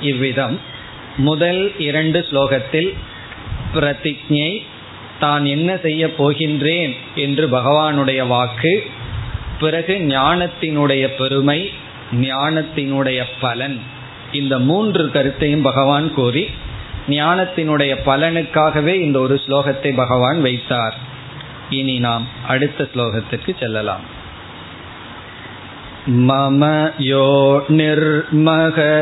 [0.00, 0.56] இவ்விதம்
[1.16, 2.90] முதல் இரண்டு ஸ்லோகத்தில்
[3.74, 4.52] பிரதிஜை
[5.18, 8.74] தான் என்ன செய்ய போகின்றேன் என்று பகவானுடைய வாக்கு
[9.60, 11.60] பிறகு ஞானத்தினுடைய பெருமை
[12.12, 13.78] ஞானத்தினுடைய பலன்.
[14.32, 16.44] இந்த மூன்று கருத்தையும் பகவான் கூறி
[17.08, 20.96] ஞானத்தினுடைய பலனுக்காகவே இந்த ஒரு ஸ்லோகத்தை பகவான் வைத்தார்.
[21.73, 24.05] இனி நாம் அடுத்த ஸ்லோகத்திற்கு செல்லலாம்
[26.07, 26.61] मम
[26.99, 27.25] यो
[27.69, 28.95] निर्महद्ब्रह्म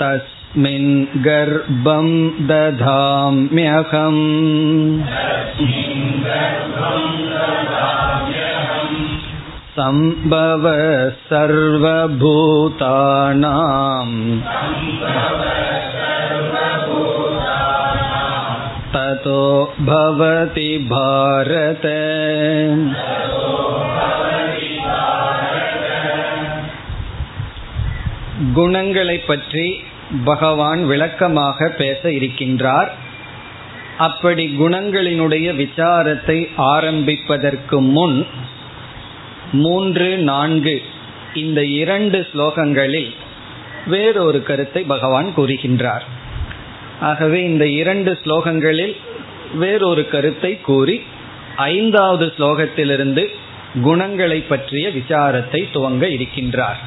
[0.00, 0.92] तस्मिन्
[1.26, 2.08] गर्भं
[2.50, 4.22] दधाम्यहम्
[9.76, 10.66] सम्भव
[11.30, 12.06] सर्वभूतानाम्
[19.20, 19.40] ततो
[19.82, 21.84] भवति भारत
[28.56, 29.66] குணங்களை பற்றி
[30.24, 32.90] பகவான் விளக்கமாக பேச இருக்கின்றார்
[33.98, 36.38] அப்படி குணங்களினுடைய விசாரத்தை
[36.72, 38.18] ஆரம்பிப்பதற்கு முன்
[39.56, 40.76] மூன்று நான்கு
[41.34, 43.10] இந்த இரண்டு ஸ்லோகங்களில்
[43.86, 46.06] வேறொரு கருத்தை பகவான் கூறுகின்றார்
[47.02, 48.94] ஆகவே இந்த இரண்டு ஸ்லோகங்களில்
[49.53, 51.01] வேறொரு கருத்தை கூறி
[51.55, 53.27] ஐந்தாவது ஸ்லோகத்திலிருந்து
[53.83, 56.79] குணங்களை பற்றிய விசாரத்தை துவங்க இருக்கின்றார்.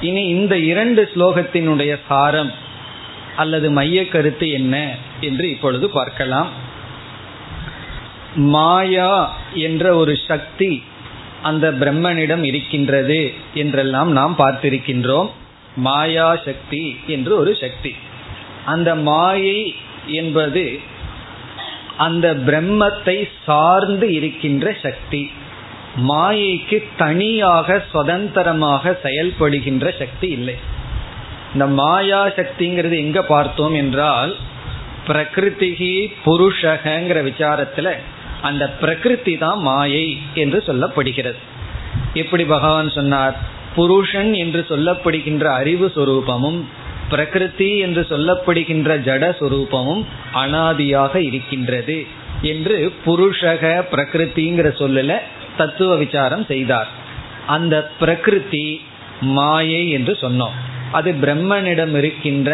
[0.00, 2.52] இனி இந்த இரண்டு ஸ்லோகத்தினுடைய சாரம்
[3.36, 6.48] அல்லது மைய கருத்து என்ன என்று இப்பொழுது பார்க்கலாம்.
[8.36, 10.82] மாயா என்ற ஒரு சக்தி
[11.42, 15.30] அந்த பிரம்மனிடம் இருக்கின்றது என்றெல்லாம் நாம் பார்த்திருக்கின்றோம்.
[15.76, 17.94] மாயா சக்தி என்று ஒரு சக்தி.
[18.64, 19.74] அந்த மாயை
[20.06, 20.80] என்பது
[22.04, 25.22] அந்த பிரம்மத்தை சார்ந்து இருக்கின்ற சக்தி
[26.08, 30.56] மாயைக்கு தனியாக சுதந்திரமாக செயல்படுகின்ற சக்தி இல்லை.
[31.52, 34.32] இந்த மாயா சக்திங்கிறது எங்க பார்த்தோம் என்றால்
[35.08, 35.94] பிரகிருதிகி
[36.26, 37.90] புருஷகங்கிற விசாரத்துல
[38.48, 40.06] அந்த பிரகிருதி தான் மாயை
[40.42, 41.40] என்று சொல்லப்படுகிறது.
[42.22, 43.34] எப்படி பகவான் சொன்னார்
[43.74, 46.60] புருஷன் என்று சொல்லப்படுகின்ற அறிவு சுரூபமும்
[47.12, 50.02] பிரகிருதி என்று சொல்லப்படுகின்ற ஜடஸ்வரூபமும்
[50.34, 51.98] அனாதியாக இருக்கின்றது
[52.50, 55.18] என்று புருஷக பிரகிருதிங்கிற சொல்லல
[55.56, 56.90] தத்துவ விசாரம் செய்தார்.
[57.46, 58.66] அந்த பிரகிருதி
[59.36, 60.56] மாயை என்று சொன்னோம்.
[60.92, 62.50] அது பிரம்மனிடம் இருக்கின்ற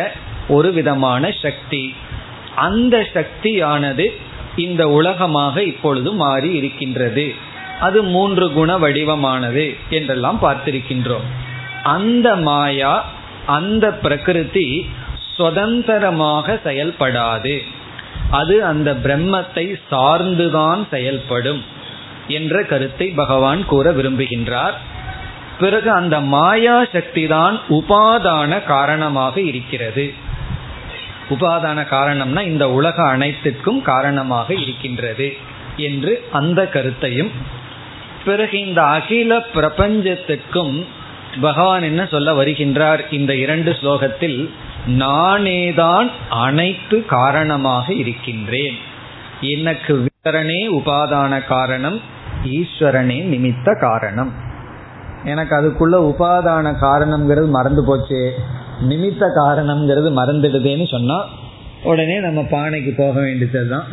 [0.48, 1.84] ஒரு விதமான சக்தி.
[2.66, 4.06] அந்த சக்தியானது
[4.56, 7.26] இந்த உலகமாக இப்பொழுது மாறி இருக்கின்றது.
[7.80, 9.66] அது மூன்று குண வடிவமானது
[9.96, 11.28] என்றெல்லாம் பார்த்திருக்கின்றோம்.
[11.88, 12.94] அந்த மாயா
[13.56, 14.68] அந்த பிரகிருதி
[15.36, 17.56] சுதந்திரமாக செயல்படாது.
[18.30, 21.60] அது அந்த பிரம்மத்தை சார்ந்துதான் செயல்படும்
[22.28, 24.76] என்ற கருத்தை பகவான் கூற விரும்புகின்றார்.
[25.60, 30.06] பிறகு அந்த மாயா சக்தி தான் உபாதான காரணமாக இருக்கிறது.
[31.30, 35.28] உபாதான காரணம்னா இந்த உலக அனைத்திற்கும் காரணமாக இருக்கின்றது
[35.86, 37.32] என்று அந்த கருத்தையும்
[38.24, 40.76] பிறகு இந்த அகில பிரபஞ்சத்திற்கும்
[41.40, 44.50] பகவான் என்ன சொல்ல வருகின்றார் இந்த இரண்டு ஸ்லோகத்தில்
[44.86, 48.74] நானேதான் அனைத்து காரணமாக இருக்கின்றேன்.
[49.40, 52.00] எனக்கு வித்தரனே உபாதான காரணம்
[52.44, 54.32] ஈஸ்வரனே நிமித்த காரணம்.
[55.24, 58.34] எனக்கு அதுக்குள்ள உபாதான காரணம்ங்கிறது மறந்து போச்சு.
[58.88, 61.24] நிமித்த காரணம்ங்கிறது மறந்துடுதேன்னு சொன்னா
[61.82, 63.84] உடனே நம்ம பானைக்கு போக வேண்டியதுதான்.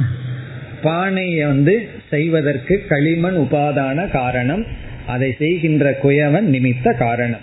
[0.84, 4.66] பானையை வந்து செய்வதற்கு களிமண் உபாதான காரணம்
[5.08, 7.40] அதை செய்கின்ற குயவன் நிமித்த காரணம்.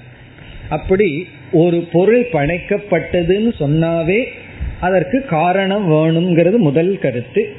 [0.68, 4.24] அப்படி ஒரு பொருள் படைக்கப்பட்டதுன்னு சொன்னாவே
[4.80, 7.52] அதற்கு காரணம் வேணுங்கிறது முதல் கருத்து.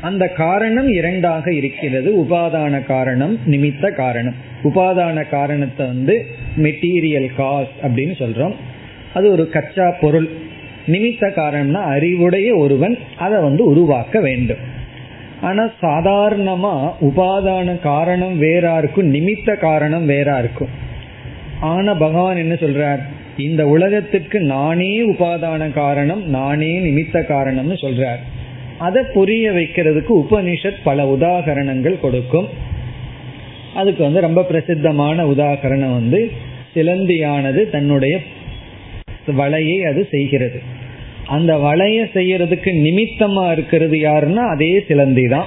[0.00, 2.16] அந்த காரணம் இரண்டாக இருக்கிறது.
[2.16, 4.34] உபாதான காரணம் நிமித்த காரணம்.
[4.64, 8.54] உபாதான காரணத்தை வந்து மெட்டீரியல் காஸ் அப்படின்னு சொல்றோம்.
[9.14, 10.28] அது ஒரு கச்சா பொருள்.
[10.86, 14.80] நிமித்த காரணம்னா அறிவுடைய ஒருவன் அதை வந்து உருவாக்க வேண்டும்.
[15.42, 20.68] ஆனா சாதாரணமா உபாதான காரணம் வேறா இருக்கும் நிமித்த காரணம் வேறா இருக்கும்
[21.60, 23.02] ஆனா பகவான் என்ன சொல்றார்?
[23.36, 28.22] இந்த உலகத்துக்கு நானே உபாதான காரணம் நானே நிமித்த காரணம்னு சொல்றார்.
[28.78, 32.48] அதை புரிய வைக்கிறதுக்கு உபனிஷத் பல உதாகரணங்கள் கொடுக்கும்.
[33.74, 36.32] அதுக்கு வந்து ரொம்ப பிரசித்தமான உதாகரணம் வந்து
[36.74, 38.18] சிலந்தியானது தன்னுடைய
[39.28, 40.62] வலையை அது செய்கிறது.
[41.26, 45.46] அந்த வளைய செய்யறதுக்கு நிமித்தமா இருக்கிறது யாருன்னா அதே சிலந்தி தான்.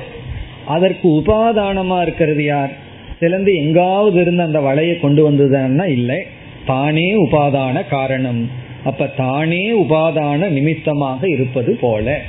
[0.65, 2.71] அதற்கு உபாதானமா இருக்கிறது யார்?
[3.19, 6.25] சிலந்தி எங்காவது இருந்து அந்த வலையை கொண்டு வந்ததுன்னா இல்லை.
[6.65, 8.49] தானே உபாதான காரணம்.
[8.83, 12.21] அப்ப தானே உபாதான நிமித்தமாக இருப்பது போல.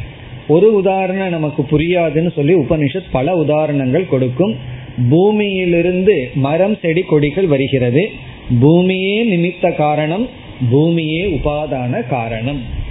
[0.49, 4.55] ஒரு உதாரணம் நமக்கு புரியாதுன்னு சொல்லி உபனிஷத் பல உதாரணங்கள் கொடுக்கும்.
[5.11, 8.11] பூமியிலிருந்து மரம் செடி கொடிகள் வருகிறது.
[8.61, 10.29] பூமியே நிமித்த காரணம்
[10.71, 12.85] பூமியே உபாதான காரணம்.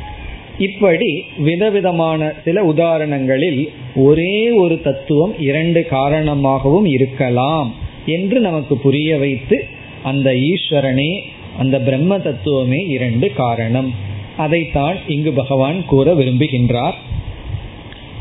[0.58, 7.74] இப்படி விதவிதமான சில உதாரணங்களில் ஒரே ஒரு தத்துவம் இரண்டு காரணமாகவும் இருக்கலாம்
[8.06, 9.66] என்று நமக்கு புரிய வைத்து
[10.04, 11.20] அந்த ஈஸ்வரனே
[11.58, 13.94] அந்த பிரம்ம தத்துவமே இரண்டு காரணம்.
[14.38, 16.94] அதைத்தான் இங்கு பகவான் கூற விரும்புகின்றார்.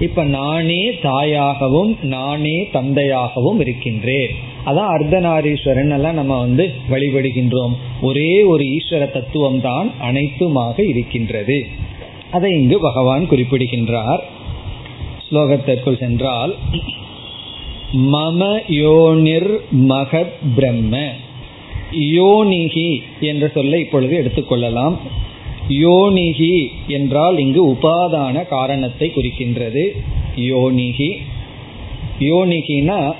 [0.00, 4.30] இப்ப நானே தாயாகவும் நானே தந்தையாகவும் இருக்கின்றேன்.
[4.66, 7.72] அதான் அர்த்தநாரீஸ்வரன் எல்லாம் நம்ம வந்து வழிபடுகின்றோம்.
[8.02, 11.66] ஒரே ஒரு ஈஸ்வர தத்துவம் தான் அனைத்துமாக இருக்கின்றது.
[12.34, 14.22] அதை இங்கு பகவான் குறிப்பிடுகின்றார்.
[15.30, 16.54] ஸ்லோகத்திற்குள் சென்றால்
[17.92, 19.50] மம யோனிர்
[19.88, 21.10] மகத் பிரம்ம.
[21.92, 24.96] யோனிகி என்ற சொல்லை இப்பொழுது எடுத்துக்கொள்ளலாம்
[25.68, 29.84] யோனிகி என்றால் இங்கு உபாதான காரணத்தை குறிக்கின்றது.
[30.36, 31.10] யோனிகி
[32.20, 33.14] யோனிகினா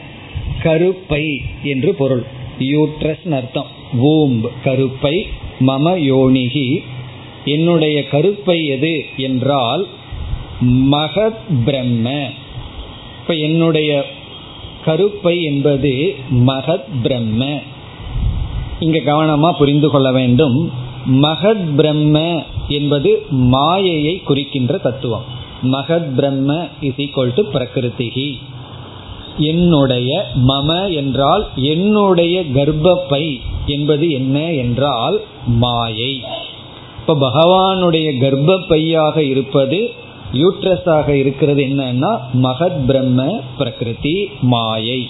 [0.63, 2.25] கருப்பை என்று பொருள்.
[2.59, 3.71] யூட்ரஸ் அர்த்தம்.
[4.03, 5.17] வூம்பு கருப்பை
[5.67, 6.69] மம யோனிகி
[7.45, 9.87] என்னுடைய கருப்பை எது என்றால்
[10.61, 12.31] மகத் பிரம்ம.
[13.21, 14.05] இப்ப என்னுடைய
[14.87, 17.61] கருப்பை என்பது மகத் பிரம்ம.
[18.81, 20.71] இங்க கவனமா புரிந்து கொள்ள வேண்டும்.
[21.07, 25.25] மகத் பிரம்ம என்பது மாயையை குறிக்கின்ற தத்துவம்.
[25.63, 28.39] மகத் பிரம்ம இஸ் ஈக்வல் டு பிரகிருதிகி.
[29.39, 36.21] என்னுடைய மம என்றால் என்னுடைய கர்ப்பப்பை என்பது என்ன என்றால் மாயை.
[37.07, 39.91] இப்ப பகவானுடைய கர்ப்பப்பையாக இருப்பது
[40.33, 45.09] யூட்ரஸாக இருக்கிறது என்னன்னா மகத் பிரம்ம பிரகிருதி மாயை.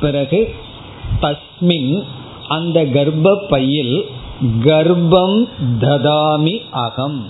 [0.00, 0.54] பிறகு
[1.20, 2.02] தஸ்மின்
[2.48, 4.02] அந்த கர்ப்பப்பையில்
[4.64, 5.48] கர்ப்பம்
[5.80, 7.24] ததாமி அகம்.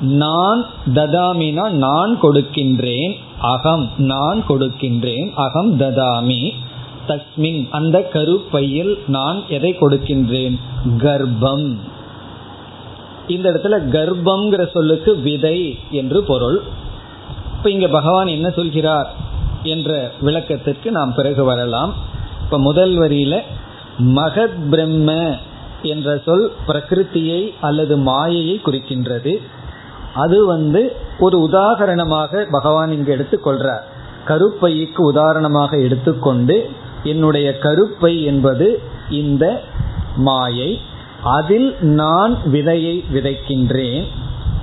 [0.00, 3.90] நான் ததாமினா நான் கொடுக்கின்றேன் அகம்.
[3.98, 6.52] நான் கொடுக்கின்றேன் அகம் ததாமி.
[7.08, 10.58] தஸ்மின் அந்த கருப்பையில் நான் எதை கொடுக்கின்றேன்?
[10.98, 11.96] கர்ப்பம்.
[13.28, 16.60] இந்த இடத்துல கர்ப்பம்ங்கிற சொல்லுக்கு விதை என்று பொருள்.
[17.56, 19.14] இப்ப இங்க பகவான் என்ன சொல்கிறார்
[19.62, 21.94] என்ற விளக்கத்திற்கு நாம் பிறகு வரலாம்.
[22.44, 23.40] இப்ப முதல் வரியில
[23.98, 25.36] மகத் பிரம்ம
[25.82, 29.36] என்ற சொல் பிரகிருத்தியை அல்லது மாயையை குறிக்கின்றது.
[30.14, 33.82] அது வந்து ஒரு உதாகரணமாக பகவான் இங்கு எடுத்துக்கொள்றார்
[34.26, 36.70] கருப்பைக்கு உதாரணமாக எடுத்துக்கொண்டு
[37.02, 39.62] என்னுடைய கருப்பை என்பது இந்த
[40.16, 40.80] மாயை.
[41.22, 44.06] அதில் நான் விதையை விதைக்கின்றேன்.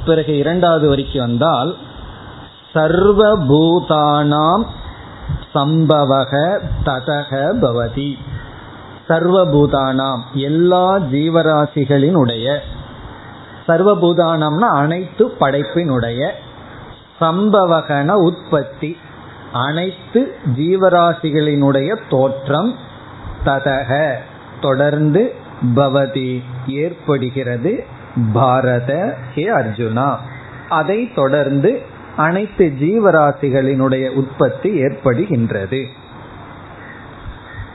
[0.06, 1.76] பிறகு இரண்டாவது வரிக்கு வந்தால்
[2.74, 4.66] சர்வபூதானாம்
[5.56, 8.14] சம்பவக ததக பவதி.
[9.10, 12.58] சர்வபூதானாம் எல்லா ஜீவராசிகளினுடைய.
[13.68, 16.30] சர்வபூதானம்னா அனைத்து படைப்பினுடைய
[17.22, 18.98] சம்பவகன உற்பத்தி
[19.52, 22.76] அனைத்து ஜீவராசிகளினுடைய தோற்றம்
[23.46, 24.14] ததக.
[24.62, 25.44] தொடர்ந்து
[25.76, 27.86] பவதி ஏற்படுகிறது.
[28.34, 30.16] பாரத ஹே அர்ஜுனா.
[30.70, 31.82] அதை தொடர்ந்து
[32.16, 35.86] அனைத்து ஜீவராசிகளினுடைய உற்பத்தி ஏற்படுகின்றது.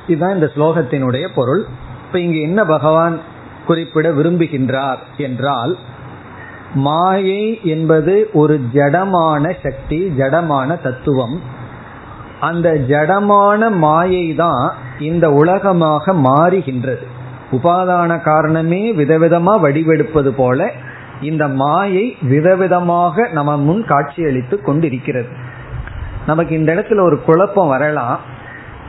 [0.06, 1.64] இதுதான் இந்த ஸ்லோகத்தினுடைய பொருள்.
[2.06, 3.20] இப்ப இங்கு என்ன பகவான்
[3.66, 5.76] குறிப்பிட விரும்புகின்றார் என்றால்
[6.74, 11.40] மாயை என்பது ஒரு ஜடமான சக்தி ஜடமான தத்துவம்.
[12.40, 17.06] அந்த ஜடமான மாயை தான் இந்த உலகமாக மாறுகின்றது.
[17.52, 20.72] உபாதான காரணமே விதவிதமா வடிவெடுப்பது போல
[21.20, 25.28] இந்த மாயை விதவிதமாக நம்ம முன் காட்சியளித்து கொண்டிருக்கிறது.
[26.26, 28.20] நமக்கு இந்த இடத்துல ஒரு குழப்பம் வரலாம்.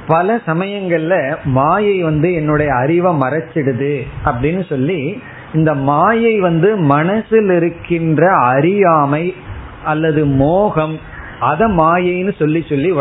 [0.08, 5.22] பல சமயங்கள்ல மாயை வந்து என்னுடைய அறிவை மறைச்சிடுது அப்படின்னு சொல்லி
[5.54, 9.36] இந்த மாயை வந்து மனசில் இருக்கின்ற அறியாமை
[9.84, 11.00] அல்லது மோகம்
[11.40, 12.94] அத மாயைன்னு சொல்லி சொல்லி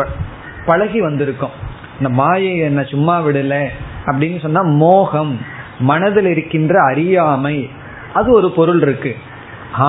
[0.65, 1.57] பழகி வந்திருக்கோம்.
[1.97, 3.67] இந்த மாயை என்ன சும்மா விடல
[4.05, 5.33] அப்படின்னு சொன்னா மோகம்
[5.79, 7.69] மனதில் இருக்கின்ற அறியாமை
[8.13, 9.15] அது ஒரு பொருள் இருக்கு.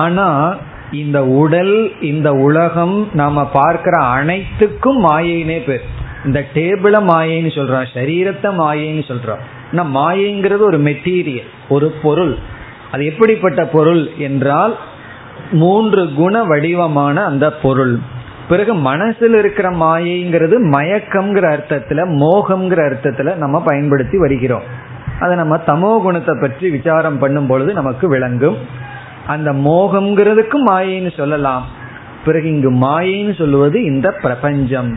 [0.01, 0.55] ஆனா
[0.91, 5.85] இந்த உடல் இந்த உலகம் நாம பார்க்கிற அனைத்துக்கும் மாயினே பேர்.
[6.25, 12.33] இந்த டேபிள மாயைன்னு சொல்றோம் சரீரத்தை மாயைன்னு சொல்றோம் ஆனா மாயைங்கிறது ஒரு மெட்டீரியல் ஒரு பொருள்.
[12.91, 14.73] அது எப்படிப்பட்ட பொருள் என்றால்
[15.51, 17.95] மூன்று குண வடிவமான அந்த பொருள்.
[18.49, 24.65] பிறகு மனசில் இருக்கிற மாயைங்கிறது மயக்கம்ங்கிற அர்த்தத்துல மோகம்ங்கிற அர்த்தத்துல நம்ம பயன்படுத்தி வருகிறோம்.
[25.19, 28.57] அதை நம்ம தமோ குணத்தை பற்றி விசாரம் பண்ணும் பொழுது நமக்கு விளங்கும்.
[29.27, 31.65] அந்த மோகம்ங்கிறதுக்கும் மாயைன்னு சொல்லலாம்.
[32.25, 34.91] பிறகு இங்கு மாயைன்னு சொல்லுவது இந்த பிரபஞ்சம்.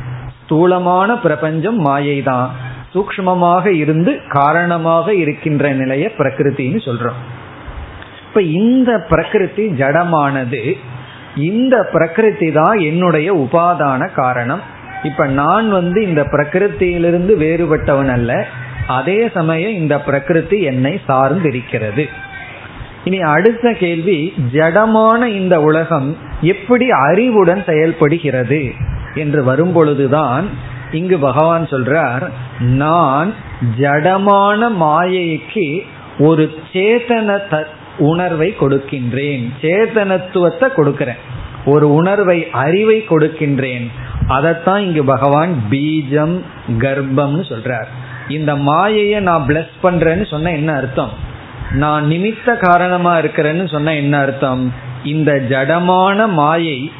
[0.44, 2.50] ஸ்தூலமான பிரபஞ்சம் மாயை தான்
[2.94, 7.18] சூக்மமாக இருந்து காரணமாக இருக்கின்ற நிலைய பிரகிருத்தின்னு சொல்றோம்.
[8.28, 10.62] இப்ப இந்த பிரகிருதி ஜடமானது
[11.36, 14.60] இந்த பிரகிருதி தான் என்னுடைய உபாதான காரணம்.
[15.02, 18.46] இப்ப நான் வந்து இந்த பிரகிருத்தியிலிருந்து வேறுபட்டவன் அல்ல.
[18.86, 22.08] அதே சமயம் இந்த பிரகிருதி என்னை சார்ந்து இருக்கிறது
[23.04, 28.72] இனி அடுத்த கேள்வி ஜடமான இந்த உலகம் எப்படி அறிவுடன் செயல்படுகிறது
[29.14, 30.44] என்று வரும்பொழுதுதான்
[30.92, 32.28] இங்கு பகவான் சொல்றார்
[32.58, 33.34] நான்
[33.78, 35.82] ஜடமான மாயைக்கு
[36.18, 37.38] ஒரு சேதன
[37.98, 39.50] உணர்வை கொடுக்கின்றேன்.
[39.60, 41.16] சேதனத்துவத்தை கொடுக்கிறேன்.
[41.64, 43.86] ஒரு உணர்வை அறிவை கொடுக்கின்றேன்.
[44.26, 46.40] அதைத்தான் இங்கு பகவான் பீஜம்
[46.78, 47.86] கர்ப்பம்னு சொல்றார்.
[48.28, 51.10] இந்த மாயையை நான் பிளஸ் பண்றேன்னு சொன்ன என்ன அர்த்தம்?
[51.72, 54.74] நான் நிமித்த காரணமா இருக்கிறேன்னு சொன்ன என்ன அர்த்தம்?
[55.04, 56.92] இந்த ஜடமான மாயை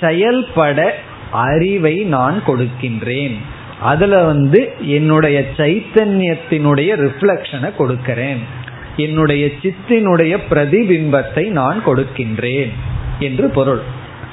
[0.00, 0.94] செயல்பட
[1.30, 3.36] அறிவை நான் கொடுக்கின்றேன்.
[3.80, 8.60] அதுல வந்து என்னுடைய சைத்தன்யத்தினுடைய ரிஃப்ளக்ஷனை கொடுக்கிறேன்.
[8.96, 12.70] என்னுடைய சித்தினுடைய பிரதிபிம்பத்தை நான் கொடுக்கின்றேன்
[13.18, 13.82] என்று பொருள்.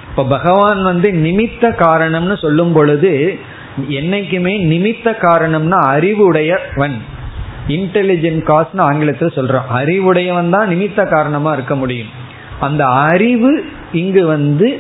[0.10, 3.40] இப்ப பகவான் வந்து நிமித்த காரணம்னு சொல்லும் பொழுது
[3.90, 6.98] என்னைக்குமே நிமித்த காரணம்னா அறிவுடையவன்.
[7.68, 9.68] இன்டெலிஜென்ட் காஸ்ட்னு ஆங்கிலத்தில் சொல்றோம்.
[9.68, 12.10] அறிவுடையவன் தான் நிமித்த காரணமா இருக்க முடியும்.
[12.60, 14.80] அந்த அறிவு இங்கு வந்து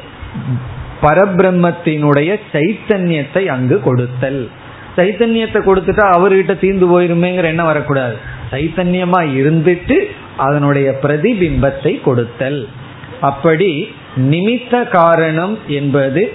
[1.02, 4.50] பரபிரம்மத்தினுடைய சைத்தன்யத்தை அங்கு கொடுத்தல்.
[4.96, 8.29] சைத்தன்யத்தை கொடுத்துட்டா அவர்கிட்ட தீர்ந்து போயிருமேங்கிற எண்ணம் வரக்கூடாது.
[8.52, 9.98] சைத்தன்யமா இருந்துட்டு
[10.38, 12.68] அதனுடைய பிரதிபிம்பத்தை கொடுத்தல்.
[13.22, 16.34] அப்படி நிமித்த காரணம் என்பது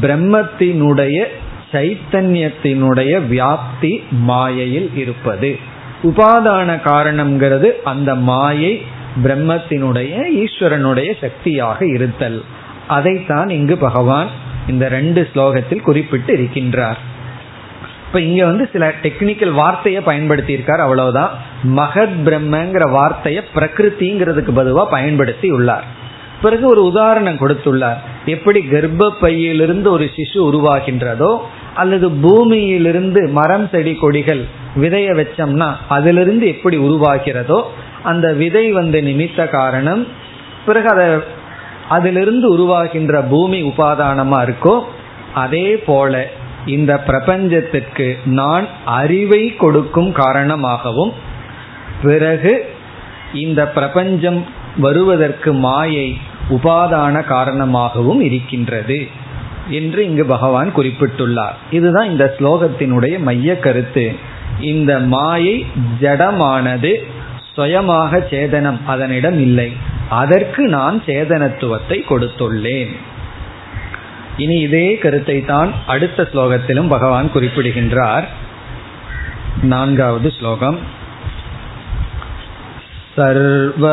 [0.00, 1.24] பிரம்மத்தினுடைய
[1.72, 5.58] சைத்தன்யத்தினுடைய வியாப்தி மாயையில் இருப்பது.
[6.02, 8.82] உபாதான காரணம்ங்கிறது அந்த மாயை
[9.24, 10.12] பிரம்மத்தினுடைய
[10.42, 12.44] ஈஸ்வரனுடைய சக்தியாக இருத்தல்.
[12.88, 14.28] அதைத்தான் இங்கு பகவான்
[14.68, 17.00] இந்த ரெண்டு ஸ்லோகத்தில் குறிப்பிட்டு இருக்கின்றார்.
[18.12, 21.30] இப்ப இங்க வந்து சில டெக்னிக்கல் வார்த்தையை பயன்படுத்தி இருக்கார் அவ்வளவுதான்.
[21.76, 25.84] மகத் பிரம்மங்கிற வார்த்தையை பிரகிருதிங்கிறதுக்கு பதுவா பயன்படுத்தி உள்ளார்
[26.42, 27.96] பிறகு ஒரு உதாரணம் கொடுத்துள்ளார்.
[28.24, 31.38] எப்படி கர்ப்ப பையிலிருந்து ஒரு சிசு உருவாகின்றதோ
[31.74, 34.44] அல்லது பூமியிலிருந்து மரம் செடி கொடிகள்
[34.80, 37.62] விதைய வச்சோம்னா அதிலிருந்து எப்படி உருவாகிறதோ
[38.02, 40.06] அந்த விதை வந்து நிமித்த காரணம்.
[40.66, 41.08] பிறகு அதை
[41.88, 44.82] அதிலிருந்து உருவாகின்ற பூமி உபாதானமா இருக்கோ
[45.34, 46.28] அதே போல
[46.66, 51.12] இந்த பிரபஞ்சத்திற்கு நான் அறிவை கொடுக்கும் காரணமாகவும்
[52.02, 52.74] பிறகு
[53.34, 54.46] இந்த பிரபஞ்சம்
[54.76, 56.18] வருவதற்கு மாயை
[56.50, 59.06] உபாதான காரணமாகவும் இருக்கின்றது
[59.68, 61.54] என்று இங்கு பகவான் குறிப்பிட்டுள்ளார்.
[61.70, 64.12] இதுதான் இந்த ஸ்லோகத்தினுடைய மைய கருத்து.
[64.60, 65.66] இந்த மாயை
[66.00, 67.04] ஜடமானது
[67.54, 69.72] சுயமாக சேதனம் அதனிடம் இல்லை.
[70.08, 72.96] அதற்கு நான் சேதனத்துவத்தை கொடுத்துள்ளேன்.
[74.37, 78.27] இனி இதே கருத்தை தான் அடுத்த ஸ்லோகத்திலும் பகவான் குறிப்பிடுகின்றார்
[79.63, 80.79] நான்காவது ஸ்லோகம்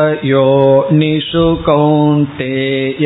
[0.07, 3.05] सर्वयोनिषु कौन्तेय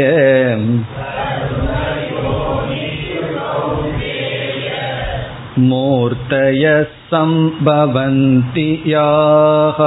[5.62, 9.80] मूर्तयः सम्भवन्ति याः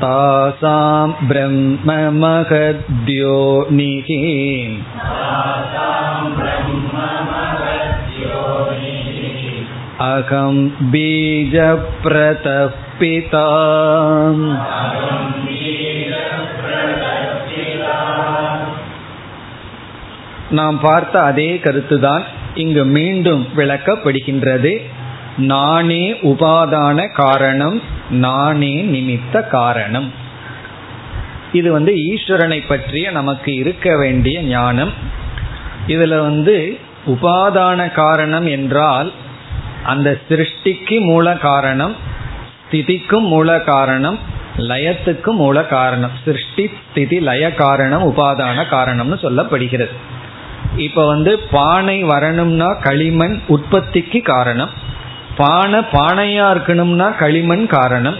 [0.00, 2.10] तासां ब्रह्ममहद्योनिः
[10.04, 10.56] अहं
[10.90, 13.46] बीजप्रतः पिता
[20.50, 24.72] நாம் பார்த்த அதே கருத்துதான் இங்கு மீண்டும் விளக்கப்படுகின்றது
[25.37, 30.11] நானே உபாதான காரணம் நானே நிமித்த காரணம்.
[31.53, 34.91] இது வந்து ஈஸ்வரனை பற்றிய நமக்கு இருக்க வேண்டிய ஞானம்.
[35.87, 39.11] இதுல வந்து உபாதான காரணம் என்றால்
[39.83, 41.95] அந்த சிருஷ்டிக்கு மூல காரணம்
[42.71, 44.19] ஸ்திதிக்கும் மூல காரணம்
[44.57, 46.11] லயத்துக்கும் மூல காரணம்.
[46.25, 49.91] சிருஷ்டி ஸ்திதி லய காரணம் உபாதான காரணம்னு சொல்லப்படுகிறது.
[50.77, 54.69] இப்ப வந்து பானை வரணும்னா களிமண் உற்பத்திக்கு காரணம்.
[55.37, 58.19] பானை பானையா இருக்கணும்னா களிமண் காரணம்.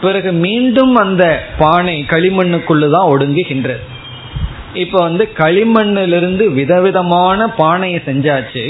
[0.00, 1.24] பிறகு மீண்டும் அந்த
[1.58, 3.82] பானை களிமண்ணுக்குள்ளதான் ஒடுங்குகின்றது.
[4.74, 8.64] இப்ப வந்து களிமண்ணிலிருந்து விதவிதமான பானையை செஞ்சாச்சு.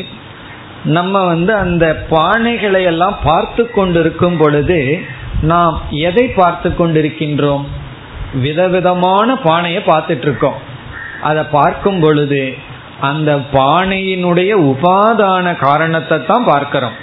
[0.85, 5.01] நம்ம வந்து அந்த பானைகளை எல்லாம் பார்த்து கொண்டிருக்கும் பொழுது
[5.43, 7.65] நாம் எதை பார்த்து கொண்டிருக்கின்றோம்?
[8.43, 10.59] விதவிதமான பானையை பார்த்துட்டு இருக்கோம்
[11.21, 12.43] அதை பார்க்கும் பொழுது
[13.01, 17.02] அந்த பானையினுடைய உபாதான காரணத்தை தான் பார்க்கிறோம்.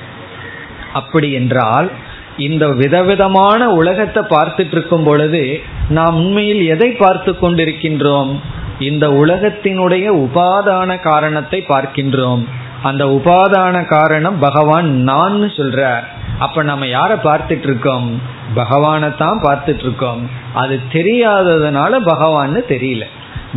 [0.93, 1.89] அப்படி என்றால்
[2.37, 8.31] இந்த விதவிதமான உலகத்தை பார்த்துட்டு இருக்கும் பொழுது நாம் உண்மையில் எதை பார்த்து கொண்டிருக்கின்றோம்?
[8.79, 12.43] இந்த உலகத்தினுடைய உபாதான காரணத்தை பார்க்கின்றோம்.
[12.83, 16.05] அந்த உபாதான காரணம் பகவான் நான் சொல்றார்.
[16.39, 18.21] அப்ப நம்ம யார பார்த்துட்டு இருக்கோம்
[18.53, 23.05] பகவானை தான் பார்த்துட்டு இருக்கோம் அது தெரியாததுனால பகவான்னு தெரியல.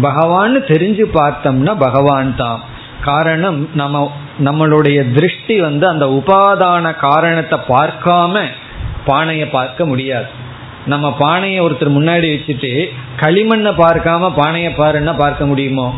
[0.02, 2.60] பகவான்னு தெரிஞ்சு பார்த்தோம்னா பகவான் தான்.
[3.04, 4.12] காரணம் நம்ம
[4.44, 8.44] நம்மளுடைய திருஷ்டி வந்து அந்த உபாதான காரணத்தை பார்க்காம
[9.04, 10.26] பானையை பார்க்க முடியாது.
[10.86, 12.88] நம்ம பானையை ஒருத்தர் முன்னாடி வச்சுட்டு
[13.20, 15.94] களிமண்ணை பார்க்காம பானையை பாருன்னா பார்க்க முடியுமோ?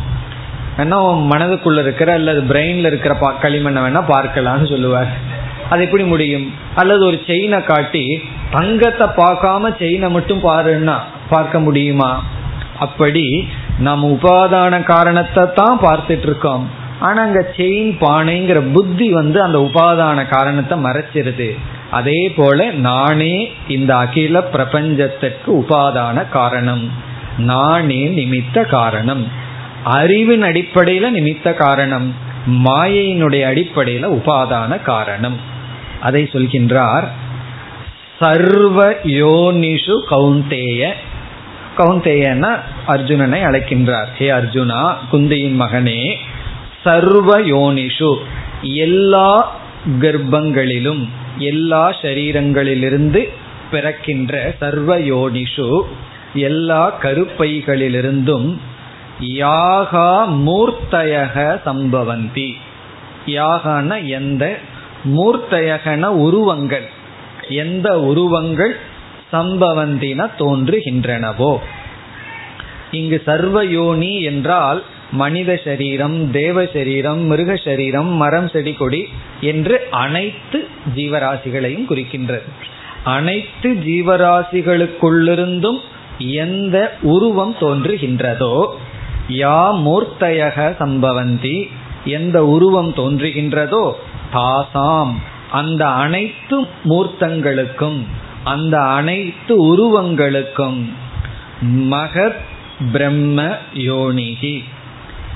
[0.77, 0.99] வேணா
[1.33, 5.11] மனதுக்குள்ள இருக்கிற அல்லது பிரெயின்ல இருக்கிற பா களிமண்ணை வேணா பார்க்கலாம்னு சொல்லுவார்.
[5.69, 6.55] அது எப்படி முடியும்?
[6.75, 10.97] அல்லது ஒரு செயினை காட்டி தங்கத்தை பார்க்காம செயினை மட்டும் பாருன்னா
[11.29, 12.23] பார்க்க முடியுமா?
[12.79, 16.83] அப்படி நம்ம உபாதான காரணத்தை தான் பார்த்துட்டு இருக்கோம்.
[17.05, 21.49] ஆனா அங்க செயின் பானைங்கிற புத்தி வந்து அந்த உபாதான காரணத்தை மறைச்சிருது.
[21.91, 23.35] அதே போல நானே
[23.69, 26.85] இந்த அகில பிரபஞ்சத்திற்கு உபாதான காரணம்.
[27.39, 29.25] நானே நிமித்த காரணம்.
[29.85, 32.07] அறிவின் அடிப்படையில நிமித்த காரணம்.
[32.65, 35.39] மாயையினுடைய அடிப்படையில உபாதான காரணம்.
[36.01, 37.07] அதை சொல்கின்றார்
[38.19, 38.91] சர்வ
[39.21, 40.93] யோனிஷு கவுந்தேய
[41.79, 42.51] கவுந்தேயன்னா
[42.89, 44.11] அர்ஜுனனை அழைக்கின்றார்.
[44.19, 44.81] ஹே அர்ஜுனா
[45.13, 46.01] குந்தியின் மகனே
[46.85, 48.17] சர்வ யோனிஷு
[48.63, 49.57] எல்லா
[50.01, 51.09] கர்ப்பங்களிலும்
[51.39, 53.29] எல்லா சரீரங்களிலிருந்து
[53.71, 55.83] பிறக்கின்ற சர்வ யோனிஷு
[56.35, 58.55] எல்லா கருப்பைகளிலிருந்தும்
[59.21, 60.11] யாகா
[60.47, 62.55] மூர்த்தயக சம்பவந்தி.
[63.27, 64.59] யாகான எந்த
[65.05, 66.89] மூர்த்தயகன உருவங்கள்
[67.49, 68.77] எந்த உருவங்கள்
[69.33, 71.57] சம்பவந்தின தோன்றுகின்றனவோ.
[72.91, 79.09] இங்கு சர்வயோனி என்றால் மனித சரீரம் தேவ சரீரம் மிருக சரீரம் மரம் செடி கொடி
[79.41, 82.43] என்று அனைத்து ஜீவராசிகளையும் குறிக்கின்றது.
[83.05, 85.79] அனைத்து ஜீவராசிகளுக்குள்ளிருந்தும்
[86.19, 88.75] எந்த உருவம் தோன்றுகின்றதோ
[89.29, 91.69] யா மூர்த்தயக சம்பவந்தி
[92.05, 93.93] எந்த உருவம் தோன்றுகின்றதோ
[94.33, 95.15] தாசாம்.
[95.51, 98.03] அந்த அனைத்து மூர்த்தங்களுக்கும்
[98.45, 100.89] அந்த அனைத்து உருவங்களுக்கும்
[101.91, 102.41] மகத்
[102.93, 104.65] பிரம்ம யோனிகி.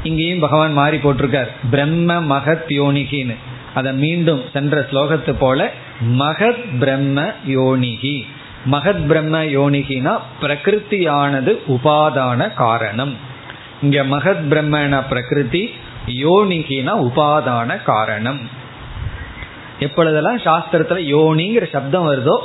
[0.03, 1.49] இங்கேயும் பகவான் மாறி போட்டிருக்கார்.
[1.71, 3.37] பிரம்ம மகத் யோனிகின்னு.
[3.75, 5.71] அதை மீண்டும் சென்ற ஸ்லோகத்து போல
[6.19, 8.27] மகத் பிரம்ம யோனிகி.
[8.71, 13.17] மகத் பிரம்ம யோனிகினா பிரகிருத்தியானது உபாதான காரணம்.
[13.83, 15.71] இங்க மகத் பிரம்மன பிரகிருதி
[16.07, 18.49] யோனிகினா உபாதான காரணம்.
[19.79, 22.39] எப்பொழுதெல்லாம் சாஸ்திரத்துல யோனிங்கிற சப்தம் வருதோ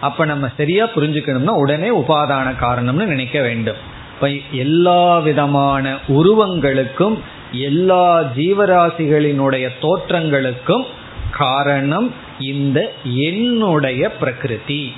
[0.00, 3.94] அப்ப நம்ம சரியா புரிஞ்சுக்கணும்னா உடனே உபாதான காரணம்னு நினைக்க வேண்டும்.
[4.16, 7.18] இப்ப எல்லா விதமான உருவங்களுக்கும்
[7.52, 10.84] எல்லா ஜீவராசிகளினுடைய தோற்றங்களுக்கும்
[11.30, 14.92] காரணம் இந்த என்னுடைய பிரகிருதி.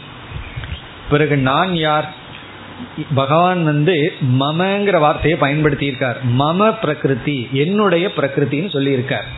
[1.10, 2.12] பிறகு நான் யார்?
[3.14, 6.16] பகவான் வந்து மமங்கிற வார்த்தையை பயன்படுத்தியிருக்கார்.
[6.38, 9.28] மம பிரகிருதி என்னுடைய பிரகிருத்தின்னு சொல்லியிருக்கார்.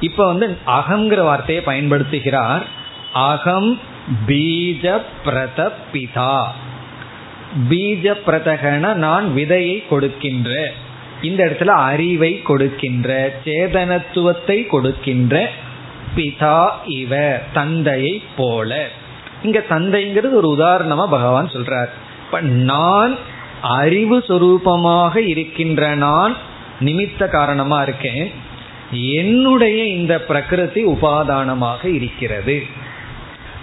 [0.00, 2.62] இப்ப வந்து அகங்கிற வார்த்தையை பயன்படுத்துகிறார்.
[3.12, 3.80] அகம்
[4.26, 6.46] பீஜ பிரத பிதா.
[7.70, 10.72] பீஜ பிரதகன நான் விதையை கொடுக்கின்ற.
[11.22, 15.50] இந்த இடத்துல அறிவை கொடுக்கின்ற சேதனத்துவத்தை கொடுக்கின்ற
[16.16, 18.88] பிதா இவ தந்தையை போல.
[19.42, 21.92] இங்க தந்தைங்கிறது ஒரு உதாரணமா பகவான் சொல்றார்.
[22.24, 23.16] இப்ப நான்
[23.62, 26.36] அறிவு சொரூபமாக இருக்கின்ற நான்
[26.80, 28.30] நிமித்த காரணமா இருக்கேன்.
[28.90, 32.62] என்னுடைய இந்த பிரகிருதி உபாதானமாக இருக்கிறது.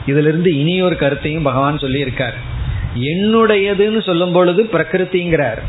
[0.05, 2.37] இதிலிருந்து இனி ஒரு கருத்தையும் பகவான் சொல்லியிருக்கார்.
[2.95, 5.61] என்னுடையதுன்னு சொல்லும் பொழுது பிரகிருதிங்கிறார்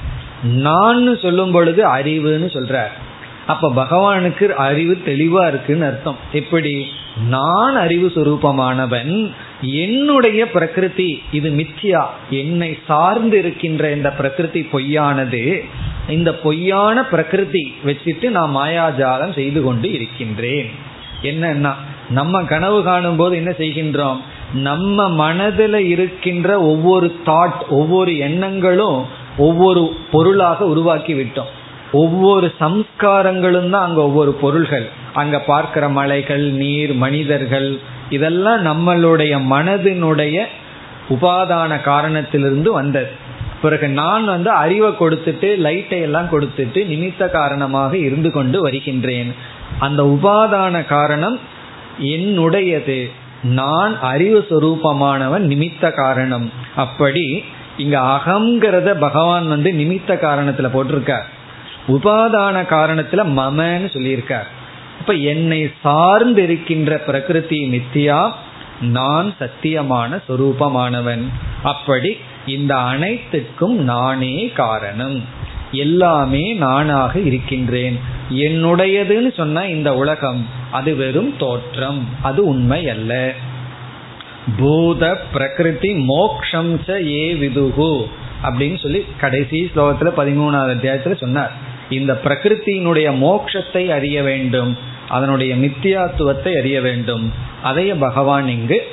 [0.42, 2.92] நான் சொல்லும் பொழுது அறிவுன்னு சொல்றார்.
[3.46, 6.16] அப்ப பகவானுக்கு அறிவு தெளிவா இருக்குன்னு அர்த்தம்.
[6.32, 6.86] எப்படி?
[7.28, 15.64] நான் அறிவு சுரூபமானவன் என்னுடைய பிரகிருதி இது மிச்சியா என்னை சார்ந்து இருக்கின்ற இந்த பிரகிருதி பொய்யானது
[16.08, 20.70] இந்த பொய்யான பிரகிருதி வச்சுட்டு நான் மாயாஜாலம் செய்து கொண்டு இருக்கின்றேன்.
[21.22, 21.74] என்னன்னா
[22.10, 24.20] நம்ம கனவு காணும் போது என்ன செய்கின்றோம்?
[24.52, 29.04] நம்ம மனதில் இருக்கின்ற ஒவ்வொரு தாட் ஒவ்வொரு எண்ணங்களும்
[29.36, 31.50] ஒவ்வொரு பொருளாக உருவாக்கி விட்டோம்
[31.92, 34.88] ஒவ்வொரு சம்ஸ்காரங்களும் தான் அங்கே ஒவ்வொரு பொருள்கள்.
[35.12, 37.78] அங்கே பார்க்கிற மலைகள் நீர் மனிதர்கள்
[38.10, 40.44] இதெல்லாம் நம்மளுடைய மனதினுடைய
[41.08, 43.10] உபாதான காரணத்திலிருந்து வந்தது.
[43.62, 49.34] பிறகு நான் வந்து அறிவை கொடுத்துட்டு லைட்டை எல்லாம் கொடுத்துட்டு நிமித்த காரணமாக இருந்து கொண்டு வருகின்றேன்.
[49.78, 51.38] அந்த உபாதான காரணம்
[51.98, 53.10] என்னுடையது.
[53.42, 56.52] நான் அறிவு சுரூபமானவன் நிமித்த காரணம்.
[56.76, 57.44] அப்படி
[57.76, 61.28] இங்க அகங்கிறத பகவான் வந்து நிமித்த காரணத்துல போட்டிருக்கார்.
[61.88, 64.46] உபாதான காரணத்துல மமன்னு சொல்லியிருக்கார்.
[65.00, 68.30] இப்ப என்னை சார்ந்து இருக்கின்ற பிரகிருதி நித்தியா
[68.80, 71.24] நான் சத்தியமான சொரூபமானவன்.
[71.62, 72.16] அப்படி
[72.46, 75.24] இந்த அனைத்துக்கும் நானே காரணம்.
[75.72, 77.98] எல்லாமே நானாக இருக்கின்றேன்.
[78.30, 83.32] என்னுடையதுன்னு சொன்ன இந்த உலகம் அது வெறும் தோற்றம் அது உண்மை அல்ல.
[84.58, 88.06] பூத பிரகிருதி மோக்ஷம் ச ஏ விதுகு
[88.42, 91.52] அப்படின்னு சொல்லி கடைசி ஸ்லோகத்துல பதிமூணாவது அத்தியாயத்துல சொன்னார்.
[91.90, 94.76] இந்த பிரகிருத்தியினுடைய மோக்ஷத்தை அறிய வேண்டும்
[95.08, 97.32] அதனுடைய மித்தியாத்துவத்தை அறிய வேண்டும்.
[97.64, 98.86] அதைய பகவான் இங்கு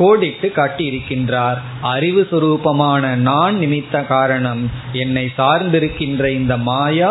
[0.00, 1.58] கோடிட்டு காட்டி இருக்கின்றார்
[1.94, 4.62] அறிவு சுரூபமான நான் நிமித்த காரணம்.
[4.92, 7.10] என்னை சார்ந்திருக்கின்ற இந்த மாயா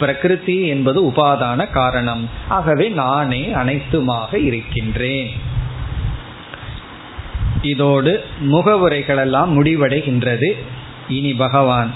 [0.00, 2.28] பிரகிருதி என்பது உபாதான காரணம்.
[2.48, 5.30] ஆகவே நானே அனைத்துமாக இருக்கின்றேன்.
[7.62, 8.12] இதோடு
[8.52, 10.50] முகவுரைகளெல்லாம் முடிவடைகின்றது.
[11.08, 11.90] இனி பகவான்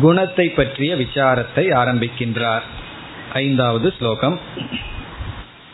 [0.00, 2.64] குணத்தை பற்றிய விசாரத்தை ஆரம்பிக்கின்றார்.
[3.32, 4.38] ஐந்தாவது ஸ்லோகம்.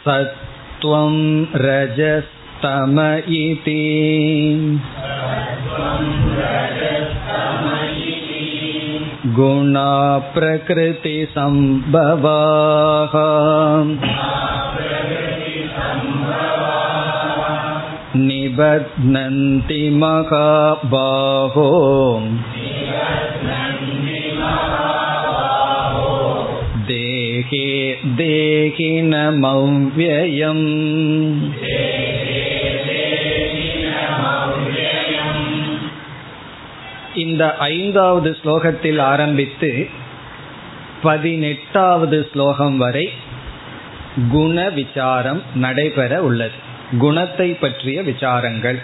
[0.07, 1.49] சத்வம்
[2.63, 2.99] तम
[3.37, 3.77] इति
[9.37, 9.93] गुणा
[10.35, 10.75] प्रकृतिसम्भवाः
[18.17, 21.69] निबध्नन्ति महाबाहो
[26.91, 27.67] देहे
[28.21, 29.41] देहिनमव्ययम्
[37.21, 39.71] இந்த ஐந்தாவது ஸ்லோகத்தில் ஆரம்பித்து
[41.03, 43.07] பதினெட்டாவது ஸ்லோகம் வரை
[44.31, 46.59] குண விசாரம் நடைபெற உள்ளது.
[46.99, 48.79] குணத்தை பற்றிய விசாரங்கள்.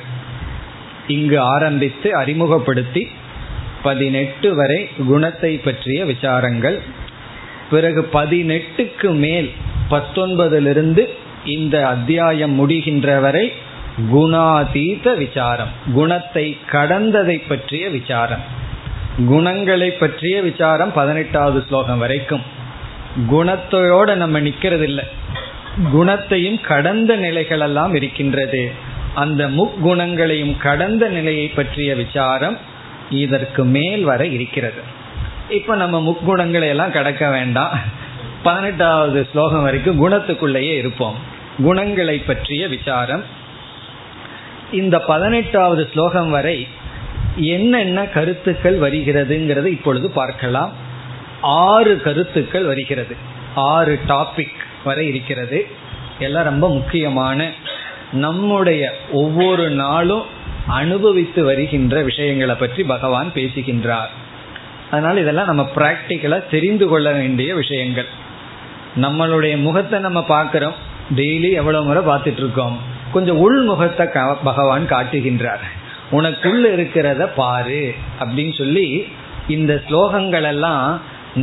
[1.06, 3.02] இங்கு ஆரம்பித்து அறிமுகப்படுத்தி
[3.82, 6.78] பதினெட்டு வரை குணத்தை பற்றிய விசாரங்கள்.
[7.70, 9.48] பிறகு பதினெட்டுக்கு மேல்
[9.90, 11.04] பத்தொன்பதிலிருந்து
[11.44, 13.46] இந்த அத்தியாயம் முடிகின்ற வரை
[13.98, 15.68] குணாதீத விசாரம்.
[15.94, 18.42] குணத்தை கடந்ததை பற்றிய விசாரம்.
[19.26, 22.40] குணங்களை பற்றிய விசாரம் பதினெட்டாவது ஸ்லோகம் வரைக்கும்.
[23.30, 25.04] குணத்தோட நம்ம நிக்கிறது இல்லை
[25.92, 28.70] குணத்தையும் கடந்த நிலைகள் எல்லாம் இருக்கின்றது.
[29.14, 32.58] அந்த முக்குணங்களையும் கடந்த நிலையை பற்றிய விசாரம்
[33.10, 34.80] இதற்கு மேல் வர இருக்கிறது.
[35.48, 37.78] இப்ப நம்ம முக்குணங்களை எல்லாம் கடக்க வேண்டாம்.
[38.42, 41.14] பதினெட்டாவது ஸ்லோகம் வரைக்கும் குணத்துக்குள்ளேயே இருப்போம்.
[41.62, 43.44] குணங்களை பற்றிய விசாரம்.
[44.72, 46.68] இந்த பதினெட்டாவது ஸ்லோகம் வரை
[47.36, 50.72] என்னென்ன கருத்துக்கள் வருகிறதுங்கிறது இப்பொழுது பார்க்கலாம்.
[51.40, 53.16] ஆறு கருத்துக்கள் வருகிறது.
[53.54, 55.66] ஆறு டாபிக் வரை இருக்கிறது.
[56.18, 57.50] எல்லாம் ரொம்ப முக்கியமான
[58.12, 60.22] நம்முடைய ஒவ்வொரு நாளும்
[60.66, 64.10] அனுபவித்து வருகின்ற விஷயங்களை பற்றி பகவான் பேசுகின்றார்.
[64.90, 68.06] அதனால் இதெல்லாம் நம்ம ப்ராக்டிக்கலாக தெரிந்து கொள்ள வேண்டிய விஷயங்கள்.
[69.00, 70.74] நம்மளுடைய முகத்தை நம்ம பார்க்குறோம்.
[71.16, 72.94] டெய்லி எவ்வளோ முறை பார்த்துட்டு இருக்கோம்.
[73.16, 74.06] கொஞ்சம் உள்முகத்தை
[74.48, 75.66] பகவான் காட்டுகின்றார்.
[76.16, 77.82] உனக்குள்ள இருக்கிறத பாரு
[78.22, 78.88] அப்படின்னு சொல்லி
[79.56, 80.86] இந்த ஸ்லோகங்கள் எல்லாம்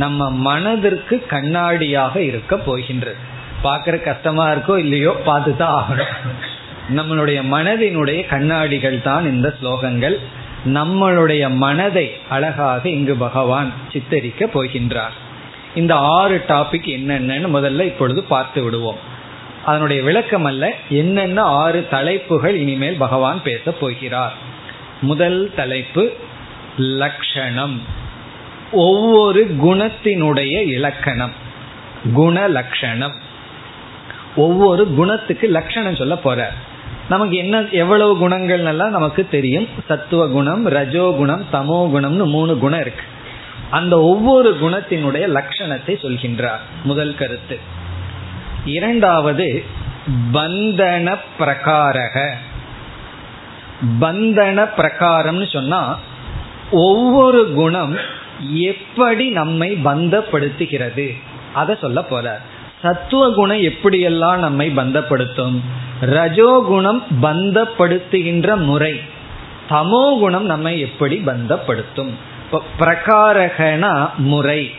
[0.02, 3.20] நம்ம மனதிற்கு கண்ணாடியாக இருக்க போகின்றது.
[3.64, 6.14] பார்க்குற கஷ்டமா இருக்கோ இல்லையோ பார்த்து தான் ஆகணும்.
[6.98, 10.16] நம்மளுடைய மனதினுடைய கண்ணாடிகள் தான் இந்த ஸ்லோகங்கள்.
[10.76, 15.16] நம்மளுடைய மனதை அழகாக இங்கு பகவான் சித்தரிக்க போகின்றார்.
[15.80, 19.00] இந்த ஆறு டாபிக் என்னென்னு முதல்ல இப்பொழுது பார்த்து விடுவோம்.
[19.64, 24.32] அதனுடைய விளக்கம் அல்ல என்னென்ன ஆறு தலைப்புகள் இனிமேல் பகவான் பேச போகிறார்.
[25.00, 26.12] முதல் தலைப்பு
[26.78, 27.78] லக்ஷணம்.
[28.72, 31.32] ஒவ்வொரு குணத்தினுடைய இலக்கணம்.
[32.14, 33.14] குண லட்சணம்
[34.36, 36.52] ஒவ்வொரு குணத்துக்கு லட்சணம் சொல்ல போற.
[37.08, 39.68] நமக்கு என்ன எவ்வளவு குணங்கள் எல்லாம் நமக்கு தெரியும்?
[39.88, 43.02] சத்துவ குணம் ரஜோ குணம் தமோ குணம்னு மூணு குணம் இருக்கு.
[43.70, 46.60] அந்த ஒவ்வொரு குணத்தினுடைய லட்சணத்தை சொல்கின்றார்.
[46.84, 47.58] முதல் கருத்து.
[48.64, 49.64] இரண்டாவது
[50.32, 52.30] பந்தன பிரகாரக.
[54.00, 55.98] பந்தன பிரகாரம்னு சொன்னா
[56.70, 57.96] ஒவ்வொரு குணம்
[58.54, 61.22] எப்படி நம்மை பந்தப்படுத்துகிறது.
[61.54, 62.40] அதை சொல்ல போற.
[62.82, 65.60] சத்துவ குணம் எப்படியெல்லாம் நம்மை பந்தப்படுத்தும்?
[66.00, 69.00] ரஜோகுணம் பந்தப்படுத்துகின்ற முறை.
[69.70, 72.10] தமோ குணம் நம்மை எப்படி பந்தப்படுத்தும்?
[72.78, 74.70] பிரகாரகனா முறை.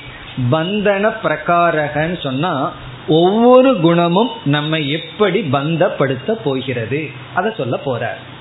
[0.51, 2.73] பந்தன பிரகாரகன்னு சொன்னா
[3.07, 7.09] ஒவ்வொரு குணமும் நம்மை எப்படி பந்தப்படுத்த போகிறது?
[7.33, 8.33] அதை சொல்ல போறார்.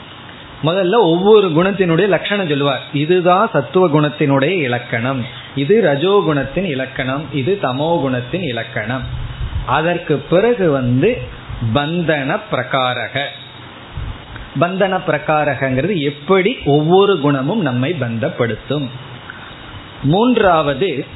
[0.62, 2.82] முதல்ல ஒவ்வொரு குணத்தினுடைய லட்சணம் சொல்லுவார்.
[2.92, 5.24] இதுதான் சத்துவ குணத்தினுடைய இலக்கணம்.
[5.54, 7.24] இது ரஜோகுணத்தின் இலக்கணம்.
[7.32, 9.02] இது தமோ குணத்தின் இலக்கணம்.
[9.66, 11.22] அதற்கு பிறகு வந்து
[11.74, 13.24] பந்தன பிரகாரக.
[14.60, 18.88] பந்தன பிரகாரகங்கிறது எப்படி ஒவ்வொரு குணமும் நம்மை பந்தப்படுத்தும்?
[20.02, 21.06] மூன்றாவது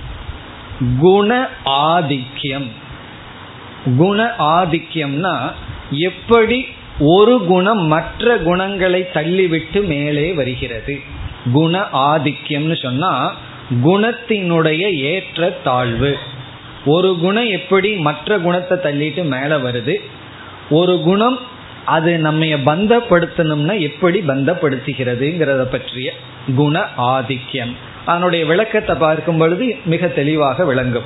[1.01, 2.69] குண ஆதிக்கியம்
[3.85, 5.53] குண ஆதிக்கியம்னா
[5.91, 6.67] எப்படி
[7.01, 11.01] ஒரு குணம் மற்ற குணங்களை தள்ளிவிட்டு மேலே வருகிறது.
[11.53, 13.35] குண ஆதிக்கியம்னு சொன்னா
[13.85, 16.17] குணத்தினுடைய ஏற்ற தாழ்வு.
[16.85, 19.97] ஒரு குணம் எப்படி மற்ற குணத்தை தள்ளிட்டு மேலே வருது?
[20.71, 21.39] ஒரு குணம்
[21.85, 26.13] அது நம்ம பந்தப்படுத்தணும்னா எப்படி பந்தப்படுத்துகிறதுங்கிறத பற்றிய
[26.57, 27.73] குண ஆதிக்கியம்
[28.05, 31.03] அதனுடைய விளக்கத்தை பார்க்கும் பொழுது மிக தெளிவாக விளங்கும்.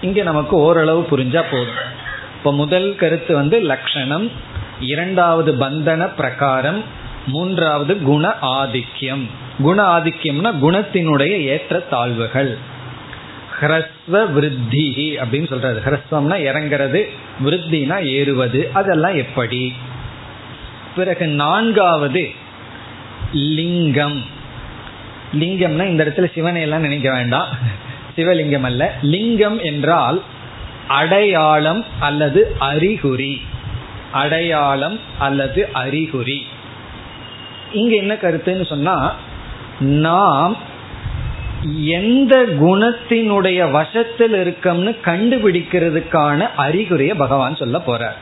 [0.00, 2.00] இங்கே நமக்கு ஓரளவு புரிஞ்சா போதும்.
[2.42, 4.30] இப்போ முதல் கருத்து வந்து லட்சணம்
[4.80, 6.84] இரண்டாவது பந்தன பிரகாரம்
[7.26, 9.26] மூன்றாவது குண ஆதிக்கியம்
[9.58, 12.58] குண ஆதிக்கியம்னா குணத்தினுடைய ஏற்ற தாழ்வுகள்.
[13.60, 17.08] ஹ்ரஸ்வ விருத்தி அப்படின்னு சொல்றது ஹ்ரஸ்வம்னா இறங்கிறது
[17.44, 19.72] விருத்தினா ஏறுவது அதெல்லாம் எப்படி?
[20.96, 22.30] பிறகு நான்காவது
[23.32, 24.24] லிங்கம்.
[25.34, 27.46] லிங்கம்னா இந்த இடத்துல சிவனை எல்லாம் நினைக்க வேண்டாம்.
[28.16, 28.94] சிவலிங்கம் அல்ல.
[29.02, 30.22] லிங்கம் என்றால்
[30.92, 33.40] அடையாளம் அல்லது அறிகுறி.
[34.12, 36.46] அடையாளம் அல்லது அறிகுறி.
[37.72, 39.14] இங்க என்ன கருத்துன்னு சொன்னா
[39.80, 40.56] நாம்
[41.84, 48.18] எந்த குணத்தினுடைய வசத்தில் இருக்கோம்னு கண்டுபிடிக்கிறதுக்கான அறிகுறியை பகவான் சொல்ல போறார்.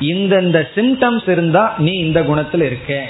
[0.00, 3.06] இந்தந்த சிம்டம்ஸ் இருந்தா நீ இந்த குணத்தில் இருக்க.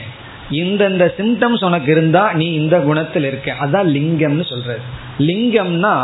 [0.50, 3.56] இந்தந்த சிம்டம்ஸ் உனக்கு இருந்தா நீ இந்த குணத்தில் இருக்க.
[3.60, 4.80] அதான் லிங்கம்னு சொல்றது.
[5.18, 5.94] லிங்கம்னா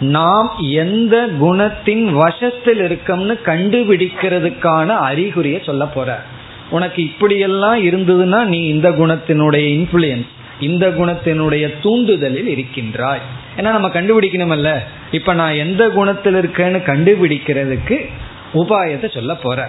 [0.00, 6.22] நாம் எந்த குணத்தின் வசத்தில் இருக்கோம்னு கண்டுபிடிக்கிறதுக்கான அறிகுறிய சொல்ல போற.
[6.70, 10.26] உனக்கு இப்படியெல்லாம் இருந்ததுன்னா நீ இந்த குணத்தினுடைய இன்ஃபுளுயன்ஸ்
[10.60, 13.20] இந்த குணத்தினுடைய தூண்டுதலில் இருக்கின்றாய்.
[13.56, 14.78] ஏன்னா நம்ம கண்டுபிடிக்கணுமல்ல.
[15.10, 18.08] இப்ப நான் எந்த குணத்தில் இருக்கேன்னு கண்டுபிடிக்கிறதுக்கு
[18.54, 19.68] உபாயத்தை சொல்ல போற.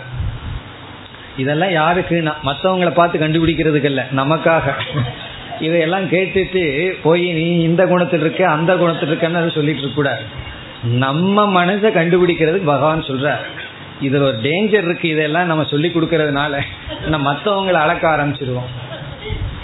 [1.38, 2.24] இதெல்லாம் யாருக்கு?
[2.46, 4.04] மற்றவங்களை பார்த்து கண்டுபிடிக்கிறதுக்கு இல்லை.
[4.16, 4.62] நமக்காக.
[5.60, 10.22] இதையெல்லாம் கேட்டுட்டு போய் நீ இந்த குணத்தில் இருக்க அந்த குணத்தில் இருக்கன்னு சொல்லிட்டு இருக்க கூடாது.
[10.84, 13.40] நம்ம மனசை கண்டுபிடிக்கிறதுக்கு பகவான் சொல்றார்.
[14.02, 16.62] இதுல ஒரு டேஞ்சர் இருக்கு இதெல்லாம் நம்ம சொல்லி கொடுக்கறதுனால.
[17.08, 18.70] நம்ம மற்றவங்களை அளக்க ஆரம்பிச்சிருவோம்.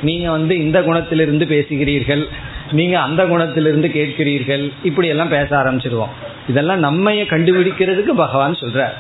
[0.02, 2.26] நீங்க வந்து இந்த குணத்திலிருந்து பேசுகிறீர்கள்
[2.72, 6.10] நீங்க அந்த குணத்திலிருந்து கேட்கிறீர்கள் இப்படி எல்லாம் பேச ஆரம்பிச்சிருவோம்.
[6.50, 8.94] இதெல்லாம் நம்மைய கண்டுபிடிக்கிறதுக்கு பகவான் சொல்றார்.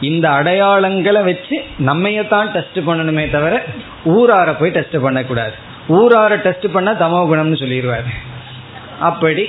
[0.00, 3.64] இந்த அடையாளங்களை வச்சு நம்மையத்தான் டெஸ்ட் பண்ணணுமே தவிர
[4.04, 5.70] ஊரார போய் டெஸ்ட் பண்ணக்கூடாது.
[5.88, 8.10] ஊரார டெஸ்ட் பண்ணா தமோ குணம்னு சொல்லிடுவார்
[9.00, 9.48] அப்படி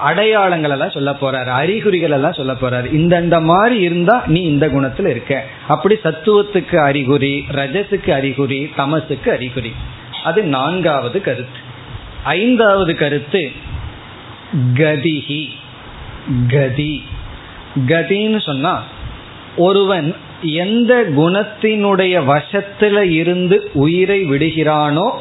[0.00, 2.84] அடையாளங்கள் எல்லாம் சொல்ல போறாரு அறிகுறிகள் எல்லாம் சொல்ல போறாரு.
[2.84, 5.44] இந்தந்த மாதிரி இருந்தா நீ இந்த குணத்துல இருக்க.
[5.68, 9.74] அப்படி சத்துவத்துக்கு அறிகுறி ரஜத்துக்கு அறிகுறி தமசுக்கு அறிகுறி.
[10.24, 11.58] அது நான்காவது கருத்து.
[12.22, 13.50] ஐந்தாவது கருத்து
[14.74, 15.48] கதிஹி.
[16.48, 17.04] கதி.
[17.86, 18.82] கதின்னு சொன்னா
[19.56, 25.20] ஒருவன் எந்த குணத்தினுடைய வசத்துல இருந்து உயிரை விடுகிறானோ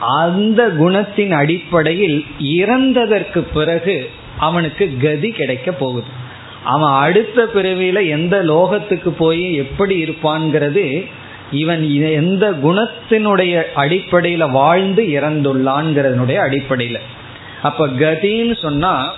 [0.00, 6.06] அந்த குணத்தின் அடிப்படையில் இறந்ததற்கு பிறகு அவனுக்கு கதி கிடைக்க போகுது.
[6.64, 11.06] அவன் அடுத்த பிறவியில எந்த லோகத்துக்கு போய் எப்படி இருப்பான்ங்கிறது
[11.50, 16.98] இவன் எந்த குணத்தினுடைய அடிப்படையில வாழ்ந்து இறந்துள்ளான்ங்கிறதனுடைய அடிப்படையில.
[17.62, 19.14] அப்ப கதின்னு சொன்னா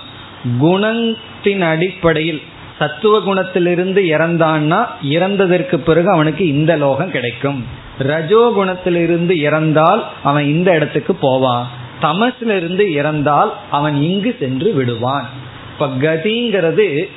[0.61, 2.41] குணத்தின் அடிப்படையில்
[2.79, 7.65] சத்துவ குணத்திலிருந்து இறந்தான்னா இறந்ததற்கு பிறகு அவனுக்கு இந்த லோகம் கிடைக்கும்.
[7.97, 11.67] ரஜோ குணத்திலிருந்து இறந்தால் அவன் இந்த இடத்துக்கு போவான்.
[12.01, 15.27] தமசிலிருந்து இறந்தால் அவன் இங்கு சென்று விடுவான்.
[15.73, 17.09] இப்ப கதிங்கிறது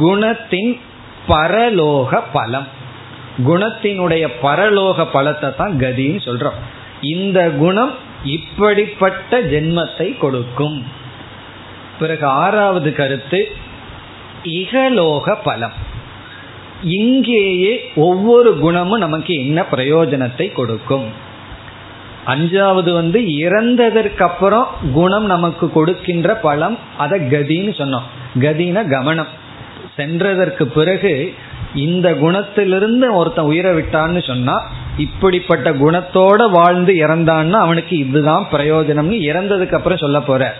[0.00, 0.78] குணத்தின்
[1.28, 2.68] பரலோக பலம்.
[3.46, 6.60] குணத்தினுடைய பரலோக பலத்தை தான் கதின்னு சொல்றோம்.
[7.00, 7.94] இந்த குணம்
[8.24, 10.84] இப்படிப்பட்ட ஜென்மத்தை கொடுக்கும்.
[11.98, 13.40] பிறகு ஆறாவது கருத்து
[14.44, 15.94] இகலோக பலம்
[16.82, 21.04] இங்கேயே ஒவ்வொரு குணமும் நமக்கு என்ன பிரயோஜனத்தை கொடுக்கும்?
[22.26, 28.02] அஞ்சாவது வந்து இறந்ததற்கு அப்புறம் குணம் நமக்கு கொடுக்கின்ற பலம் அதை கதின்னு சொன்னோம்.
[28.40, 29.26] கதின கவனம்.
[29.96, 31.34] சென்றதற்கு பிறகு
[31.74, 34.62] இந்த குணத்திலிருந்து ஒருத்தன் உயிரை விட்டான்னு சொன்னா
[34.96, 40.56] இப்படிப்பட்ட குணத்தோட வாழ்ந்து இறந்தான்னா அவனுக்கு இதுதான் பிரயோஜனம்னு இறந்ததுக்கு அப்புறம் சொல்ல போற.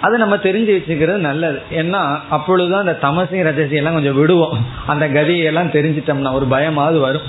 [0.00, 1.62] அதை நம்ம தெரிஞ்சு வச்சுக்கிறது நல்லது.
[1.70, 4.66] ஏன்னா அப்பொழுதுதான் அந்த தமசி ரஜசியெல்லாம் கொஞ்சம் விடுவோம்.
[4.86, 7.28] அந்த கதியெல்லாம் தெரிஞ்சிட்டோம்னா ஒரு பயமாவது வரும்.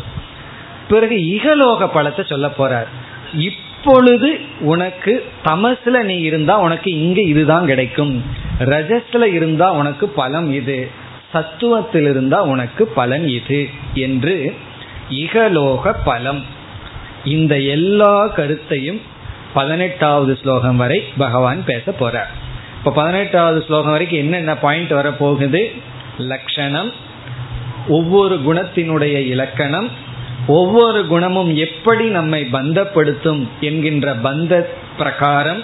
[0.90, 2.88] பிறகு இகலோக பழத்தை சொல்ல போறார்.
[3.34, 8.24] இப்பொழுது உனக்கு தமசுல நீ இருந்தா உனக்கு இங்க இதுதான் கிடைக்கும்.
[8.60, 10.90] ரஜஸ்ல இருந்தா உனக்கு பலம் இது.
[11.34, 14.56] சத்துவத்தில் இருந்தா உனக்கு பலன் இது என்று
[15.10, 16.44] இகலோக பலம்.
[17.26, 19.02] இந்த எல்லா கருத்தையும்
[19.54, 22.41] பதினெட்டாவது ஸ்லோகம் வரை பகவான் பேச போறார்.
[22.82, 25.82] இப்ப பதினெட்டாவது ஸ்லோகம் வரைக்கும் என்னென்ன பாயிண்ட் வரப்போகுது?
[26.18, 26.92] லட்சணம்
[27.88, 29.90] ஒவ்வொரு குணத்தினுடைய இலக்கணம்
[30.48, 34.66] ஒவ்வொரு குணமும் எப்படி நம்மை பந்தப்படுத்தும் என்கின்ற பந்த
[34.98, 35.64] பிரகாரம்.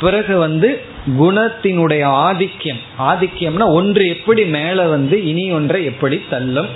[0.00, 0.82] பிறகு வந்து
[1.20, 6.68] குணத்தினுடைய ஆதிக்கியம் ஆதிக்கியம்னா ஒன்று எப்படி மேலே வந்து இனி ஒன்றை எப்படி தள்ளும்.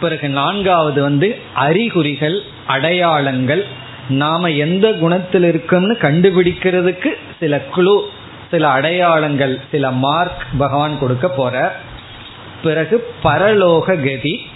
[0.00, 3.64] பிறகு நான்காவது வந்து அறிகுறிகள் அடையாளங்கள்.
[4.08, 8.10] நாம எந்த குணத்தில் இருக்கோம்னு கண்டுபிடிக்கிறதுக்கு சில குழு
[8.50, 11.76] சில அடையாளங்கள் சில மார்க் பகவான் கொடுக்க போற.
[12.62, 14.46] பிறகு பரலோக கதி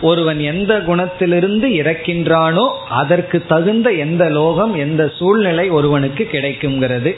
[0.00, 7.16] ஒருவன் எந்த குணத்திலிருந்து இறக்கின்றானோ அதற்கு தகுந்த எந்த லோகம் எந்த சூழ்நிலை ஒருவனுக்கு கிடைக்குங்கிறது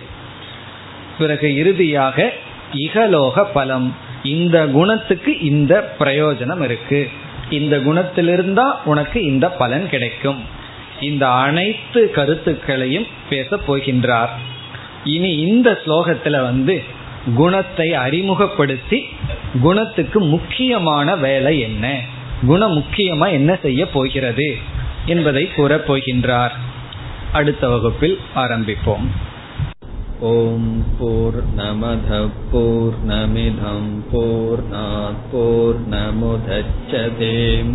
[1.19, 2.33] பிறகு இறுதியாக
[2.75, 3.97] இகலோக பலம்.
[4.23, 7.09] இந்த குணத்துக்கு இந்த பிரயோஜனம் இருக்கு.
[7.51, 10.45] இந்த குணத்திலிருந்தா உனக்கு இந்த பலன் கிடைக்கும்.
[11.01, 14.35] இந்த அனைத்து கருத்துக்களையும் பேச போகின்றார்.
[15.15, 16.77] இனி இந்த ஸ்லோகத்துல வந்து
[17.37, 18.99] குணத்தை அறிமுகப்படுத்தி
[19.63, 21.85] குணத்துக்கு முக்கியமான வேலை என்ன?
[22.47, 24.49] குணம் முக்கியமா என்ன செய்ய போகிறது
[25.07, 26.55] என்பதை கூறப் போகின்றார்
[27.33, 29.07] அடுத்த வகுப்பில் ஆரம்பிப்போம்.
[30.21, 32.11] ஓம் போர் நமத
[32.53, 33.91] போர் நமிதம்
[35.33, 37.75] போர் நமுதச்சதேம்